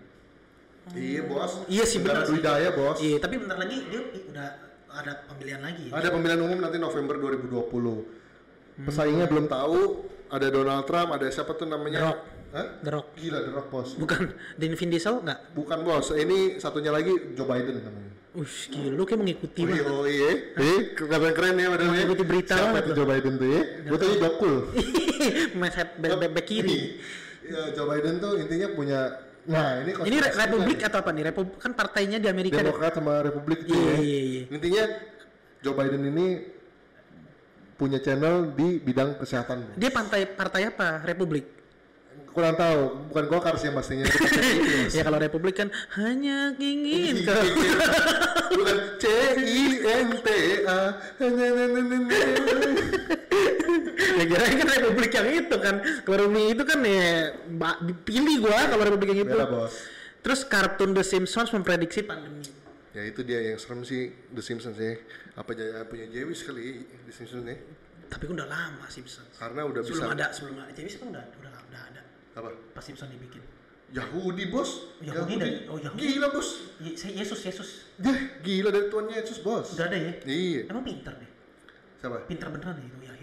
[0.97, 1.61] Iya bos.
[1.69, 2.25] Iya sih, benar
[2.73, 2.97] bos.
[3.03, 4.01] Iya, tapi bentar lagi dia
[4.33, 4.64] udah
[4.95, 5.85] ada pemilihan lagi.
[5.91, 7.51] Ada pemilihan umum nanti November 2020.
[7.51, 8.85] Hmm.
[8.87, 9.79] Pesaingnya belum tahu.
[10.25, 12.01] Ada Donald Trump, ada siapa tuh namanya?
[12.01, 12.19] The Rock.
[12.55, 12.67] Hah?
[12.81, 13.07] The Rock.
[13.13, 13.89] Gila The Rock bos.
[13.93, 14.21] Bukan
[14.57, 15.39] Vin Vin Diesel nggak?
[15.53, 16.07] Bukan bos.
[16.11, 18.11] Ini satunya lagi Joe Biden namanya.
[18.35, 19.95] Ush, gila lu kayak mengikuti Oh iya, banget.
[19.95, 20.31] oh iya.
[20.59, 21.93] Eh, keren keren ya padahal ya.
[22.03, 22.91] Mengikuti berita Siapa itu.
[22.91, 23.61] Joe Biden tuh ya?
[23.85, 24.53] Gue tadi Jokul.
[25.61, 26.79] Mas back kiri.
[27.45, 28.99] Ya, Joe Biden tuh intinya punya
[29.45, 31.23] Nah, ini Ini Republik juga atau apa nih?
[31.29, 32.27] Republik kan partainya di.
[32.29, 32.57] Amerika.
[32.61, 33.97] Demokrat sama Republik itu Iya, ya.
[34.01, 34.41] iya, iya.
[34.49, 34.83] Intinya
[35.61, 36.25] Joe Biden ini
[37.77, 39.77] punya channel di bidang kesehatan.
[39.77, 41.03] Dia partai partai apa?
[41.05, 41.45] Republik.
[42.35, 44.03] Kurang tahu, bukan Golkar sih pastinya.
[44.95, 47.23] Ya kalau Republik kan hanya ingin
[48.59, 49.05] bukan C
[49.39, 50.27] I N T
[50.67, 50.79] A.
[51.15, 51.49] ya
[54.23, 55.75] kira kan Republik yang itu kan.
[56.01, 57.09] Kalau Republik itu kan ya
[57.81, 59.35] dipilih gua kalau Republik yang itu.
[59.35, 59.73] Merah bos.
[60.21, 62.47] Terus kartun The Simpsons memprediksi pandemi.
[62.95, 64.95] Ya itu dia yang serem sih The Simpsons ya.
[65.35, 67.57] Apa jaya punya Jewis kali The Simpsons ya?
[68.07, 69.35] Tapi kan udah lama Simpsons.
[69.35, 72.01] Karena udah Sebelum bisa ada sebelum ada Javis kan udah udah udah ada.
[72.35, 72.47] apa?
[72.71, 73.43] Pas Simpsons dibikin.
[73.93, 74.97] Yahudi bos.
[74.99, 76.01] Yahudi dari- oh, Yahudi.
[76.15, 76.47] Gila bos.
[76.81, 77.69] Ye- Yesus Yesus
[78.01, 79.77] Yah, gila dari Tuhan Yesus bos.
[79.77, 80.11] udah ada ya.
[80.25, 80.61] Iya.
[80.67, 81.29] Emang pinter deh.
[82.01, 82.17] Siapa?
[82.25, 83.14] Pinter beneran ya itu Yahudi.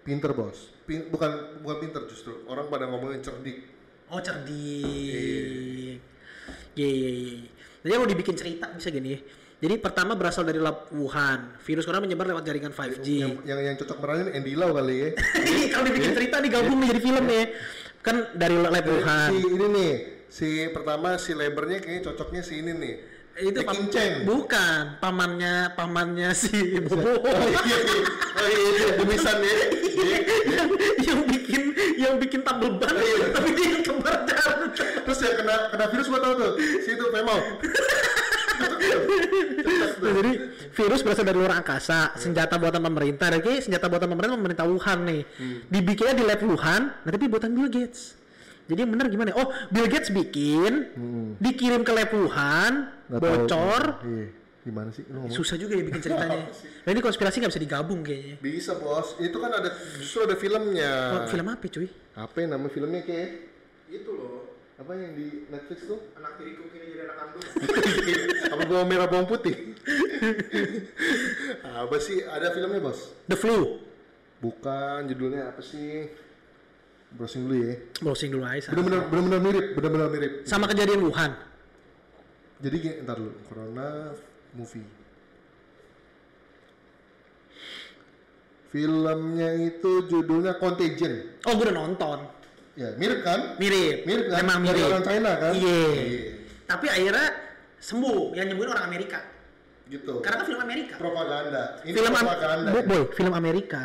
[0.00, 0.72] Pinter bos.
[0.88, 2.44] Pin- bukan bukan pinter justru.
[2.48, 3.68] Orang pada ngomongin cerdik.
[4.08, 6.00] Oh cerdik.
[6.74, 7.48] Iya iya iya.
[7.80, 9.20] Jadi mau dibikin cerita bisa gini ya.
[9.60, 11.60] Jadi pertama berasal dari lab Wuhan.
[11.60, 13.08] Virus corona menyebar lewat jaringan 5G.
[13.20, 15.08] Yang yang, yang cocok meranin Andy Lau kali ya.
[15.76, 17.44] Kalau dibikin cerita digabung menjadi film ya.
[18.00, 19.28] Kan dari lab Wuhan.
[19.28, 19.92] si ini nih,
[20.32, 22.94] si pertama si lebernya kayaknya cocoknya si ini nih.
[23.40, 24.24] Itu pam- Cheng.
[24.24, 27.00] bukan pamannya pamannya si Bobo.
[27.30, 28.00] Oh iya, iya.
[28.36, 29.54] oh iya, iya, demisan ya.
[29.80, 30.18] Iya.
[30.50, 30.68] yang,
[31.00, 31.62] yang bikin
[31.96, 33.26] yang bikin tambel ban Iya.
[33.32, 34.14] tapi dia yang kembar.
[35.04, 37.38] Terus yang kena kena virus gua tahu tuh, si itu Pemau.
[40.00, 40.32] Nah, jadi
[40.70, 43.28] virus berasal dari luar angkasa, senjata buatan pemerintah.
[43.34, 45.22] Kayak senjata buatan pemerintah pemerintah Wuhan nih.
[45.36, 45.58] Hmm.
[45.68, 48.19] Dibikinnya di lab Wuhan, nah tapi buatan Bill Gates.
[48.70, 49.34] Jadi bener gimana?
[49.34, 50.94] Oh, Bill Gates bikin,
[51.42, 52.86] dikirim ke Hmm.
[53.10, 53.26] Nggak tahu.
[53.26, 53.82] bocor.
[54.06, 54.26] Iya.
[54.60, 55.32] Gimana sih lu ngomong?
[55.34, 56.46] Susah juga ya bikin ceritanya.
[56.84, 58.36] Nah ini konspirasi nggak bisa digabung kayaknya.
[58.38, 60.92] Bisa bos, itu kan ada justru ada filmnya.
[61.16, 61.88] Oh, film apa cuy?
[62.14, 63.30] Apa yang nama filmnya kayak?
[63.90, 64.48] Itu loh.
[64.80, 66.00] Apa yang di Netflix tuh?
[66.16, 67.44] anak tiriku kini jadi anak kandung
[68.56, 69.76] apa bawang merah bawang putih?
[71.84, 72.24] apa sih?
[72.24, 73.12] Ada filmnya bos?
[73.28, 73.80] The Flu.
[74.40, 76.08] Bukan, judulnya apa sih?
[77.10, 77.74] Browsing dulu ya.
[77.98, 78.68] Browsing dulu aja.
[78.70, 80.32] Bener-bener bener-bener mirip, bener-bener mirip.
[80.46, 81.32] Sama kejadian Wuhan.
[82.60, 84.14] Jadi gini, ntar dulu, Corona
[84.52, 84.84] movie.
[88.70, 91.42] Filmnya itu judulnya Contagion.
[91.42, 92.18] Oh, gue udah nonton.
[92.78, 93.58] Ya, mirip kan?
[93.58, 94.06] Mirip.
[94.06, 94.46] Mirip kan?
[94.46, 94.90] Memang Dari mirip.
[94.94, 95.52] orang China kan?
[95.58, 95.82] Iya.
[95.90, 96.20] Iya.
[96.70, 97.26] Tapi akhirnya
[97.82, 98.38] sembuh.
[98.38, 99.18] Yang nyembuhin orang Amerika.
[99.90, 100.22] Gitu.
[100.22, 100.94] Karena kan film Amerika.
[100.94, 101.62] propaganda.
[101.82, 102.68] Ini film Am- propaganda.
[102.70, 103.82] Bo- boy, film Amerika.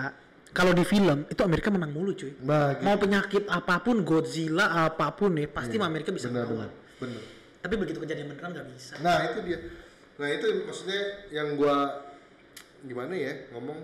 [0.55, 2.31] Kalau di film itu Amerika menang mulu cuy.
[2.31, 2.81] Gitu.
[2.81, 6.71] Mau penyakit apa pun, Godzilla apa pun nih, pasti mah Amerika bisa benar, melawan.
[6.71, 7.21] benar, benar.
[7.59, 8.93] Tapi begitu kejadian beneran nggak bisa.
[9.03, 9.59] Nah, itu dia.
[10.15, 12.07] Nah, itu maksudnya yang gua
[12.85, 13.83] gimana ya ngomong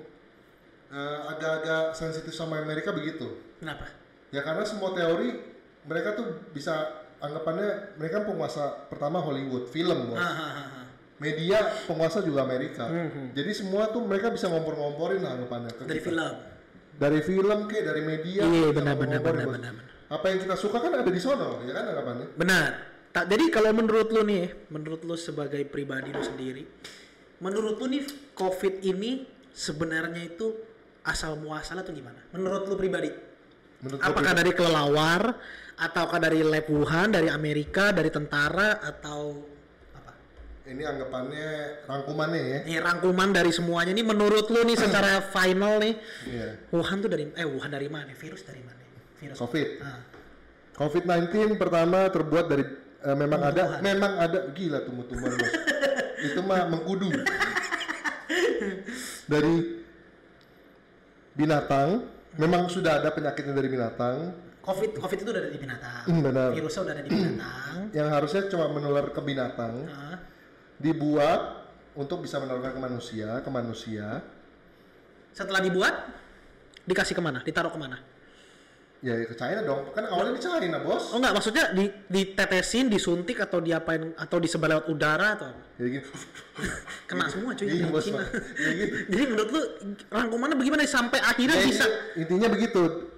[0.94, 3.28] eh, agak-agak sensitif sama Amerika begitu.
[3.60, 3.92] Kenapa?
[4.32, 5.44] Ya karena semua teori
[5.84, 10.18] mereka tuh bisa anggapannya mereka penguasa pertama Hollywood, film, Bos.
[10.18, 10.88] Hahaha.
[11.22, 12.90] Media penguasa juga Amerika.
[13.38, 16.08] Jadi semua tuh mereka bisa ngompor-ngomporin lah anggapannya ke Dari kita.
[16.10, 16.34] film.
[17.02, 18.46] Dari film kayak dari media.
[18.46, 19.74] Iya, bisa benar, benar, benar, benar.
[20.14, 22.38] Apa yang kita suka kan ada di sono, ya kan anggapannya.
[22.38, 22.70] Benar.
[23.10, 26.64] Tak jadi kalau menurut lu nih, menurut lu sebagai pribadi lu sendiri,
[27.42, 28.06] menurut lu nih
[28.38, 30.54] COVID ini sebenarnya itu
[31.04, 32.22] asal muasal atau gimana?
[32.38, 33.10] Menurut lu pribadi?
[33.82, 35.42] Menurut Apakah dari kelelawar
[35.82, 39.51] ataukah dari lab Wuhan, dari Amerika, dari tentara atau?
[40.62, 41.47] Ini anggapannya
[41.89, 42.59] rangkumannya ya.
[42.70, 45.97] Ini rangkuman dari semuanya nih menurut lu nih secara final nih
[46.30, 46.47] Iya.
[46.70, 48.14] Wuhan tuh dari eh Wuhan dari mana?
[48.14, 48.78] Virus dari mana?
[49.18, 49.38] Virus.
[49.38, 49.68] Covid.
[49.82, 49.99] Ah.
[50.78, 52.64] COVID-19 pertama terbuat dari
[53.01, 55.53] eh, memang ada memang ada gila tumbuh-tumbuhan bos.
[56.30, 57.09] itu mah mengkudu.
[59.26, 59.82] dari
[61.34, 62.05] binatang,
[62.38, 64.18] memang sudah ada penyakitnya dari binatang
[64.62, 66.03] Covid Covid itu udah ada di binatang.
[66.05, 66.49] Hmm, benar.
[66.53, 67.74] Virusnya udah ada di binatang.
[67.91, 70.22] yang harusnya cuma menular ke binatang, Ah.
[70.82, 71.62] Dibuat
[71.94, 74.26] untuk bisa menularkan ke manusia, ke manusia.
[75.32, 75.94] Setelah dibuat,
[76.84, 77.40] dikasih ke mana?
[77.46, 78.02] Ditaruh ke mana?
[79.02, 79.90] Ya ke China dong.
[79.98, 81.10] Kan awalnya di China, Bos.
[81.10, 85.62] Oh enggak, maksudnya di, ditetesin, disuntik atau diapain atau disebar lewat udara atau apa?
[85.82, 86.06] Jadi gini.
[87.10, 88.06] Kena semua cuy Iya, Bos.
[88.06, 88.22] Ya
[88.78, 88.94] gitu.
[89.18, 89.62] Jadi menurut lu
[90.06, 93.11] rangkumannya bagaimana sampai akhirnya Ya, bisa intinya begitu.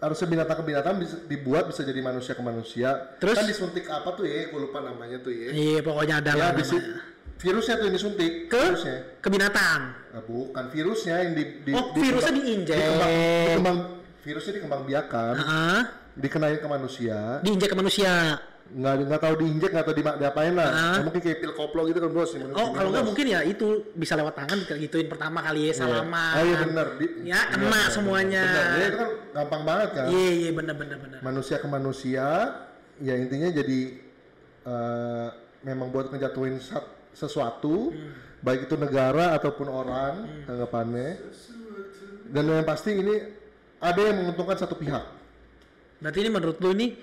[0.00, 2.88] Harusnya binatang ke binatang bisa dibuat bisa jadi manusia ke manusia.
[3.20, 3.36] Terus?
[3.36, 4.48] kan disuntik apa tuh ya?
[4.48, 5.52] Gue lupa namanya tuh ya.
[5.52, 6.80] Iya, pokoknya ada Ya, lah namanya.
[7.36, 8.32] virusnya tuh yang disuntik.
[8.46, 8.96] Ke Virusnya.
[9.16, 9.80] ke binatang.
[10.10, 12.76] Nah, bukan virusnya yang di, di Oh, virusnya diinjek.
[12.76, 13.12] dikembang,
[13.46, 13.78] dikembang,
[14.20, 15.80] virusnya dikembang biakan, Heeh.
[16.16, 17.18] dikenain ke manusia.
[17.40, 18.12] Diinjek ke manusia.
[18.70, 20.70] Nggak nggak tahu diinjek nggak tahu di, diapain lah.
[20.70, 22.30] Nah, mungkin kayak pil koplo gitu kan bos.
[22.54, 26.34] Oh, kalau nggak mungkin ya itu bisa lewat tangan gituin pertama kali ya salaman.
[26.38, 26.86] Oh iya benar.
[27.26, 28.42] Ya, kena iya, benar, semuanya.
[28.46, 28.70] Benar.
[28.78, 30.06] Ya, itu kan gampang banget kan.
[30.06, 31.18] Iya, iya bener bener bener.
[31.18, 32.26] Manusia ke manusia,
[33.02, 33.80] ya intinya jadi
[34.60, 35.28] eh,
[35.66, 36.62] memang buat ngejatuhin
[37.10, 38.14] sesuatu, Hmm.
[38.38, 41.18] baik itu negara ataupun orang tanggapannya.
[42.30, 43.18] Dan yang pasti ini
[43.82, 45.02] ada yang menguntungkan satu pihak.
[45.98, 46.96] Berarti ini menurut lu ini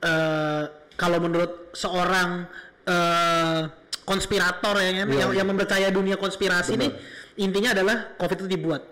[0.00, 0.62] eh
[0.96, 2.44] kalau menurut seorang
[2.84, 3.60] eh
[4.02, 5.18] konspirator ya kan, Iya.
[5.22, 6.90] yang, yang mempercaya dunia konspirasi nih
[7.38, 8.82] intinya adalah COVID itu dibuat.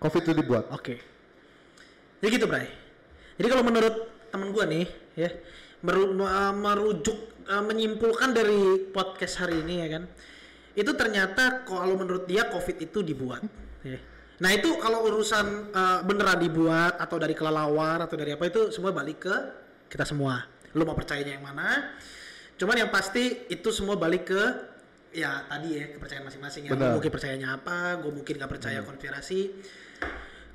[0.00, 0.64] Covid itu dibuat.
[0.72, 0.96] Oke.
[2.18, 2.64] Jadi gitu, Bray.
[3.36, 3.94] Jadi kalau menurut
[4.32, 5.28] temen gua nih, ya,
[5.84, 10.08] meru- me- merujuk eh, menyimpulkan dari podcast hari ini ya kan.
[10.72, 13.44] Itu ternyata kalau menurut dia Covid itu dibuat,
[13.84, 14.00] ya.
[14.34, 18.96] Nah, itu kalau urusan eh, beneran dibuat atau dari kelelawar atau dari apa itu semua
[18.96, 19.36] balik ke
[19.94, 20.42] kita semua.
[20.74, 21.94] Lu mau percayanya yang mana?
[22.58, 24.42] Cuman yang pasti itu semua balik ke
[25.14, 26.70] ya tadi ya kepercayaan masing-masing ya.
[26.74, 26.98] Benar.
[26.98, 29.54] mungkin percayanya apa, gue mungkin gak percaya konspirasi.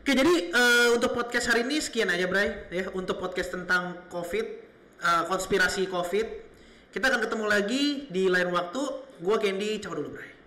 [0.04, 2.68] Oke, jadi eh, untuk podcast hari ini sekian aja, Bray.
[2.68, 4.46] Ya, untuk podcast tentang COVID,
[5.00, 6.28] eh, konspirasi COVID.
[6.92, 8.82] Kita akan ketemu lagi di lain waktu.
[9.24, 10.39] Gua Candy, ciao dulu, Bray.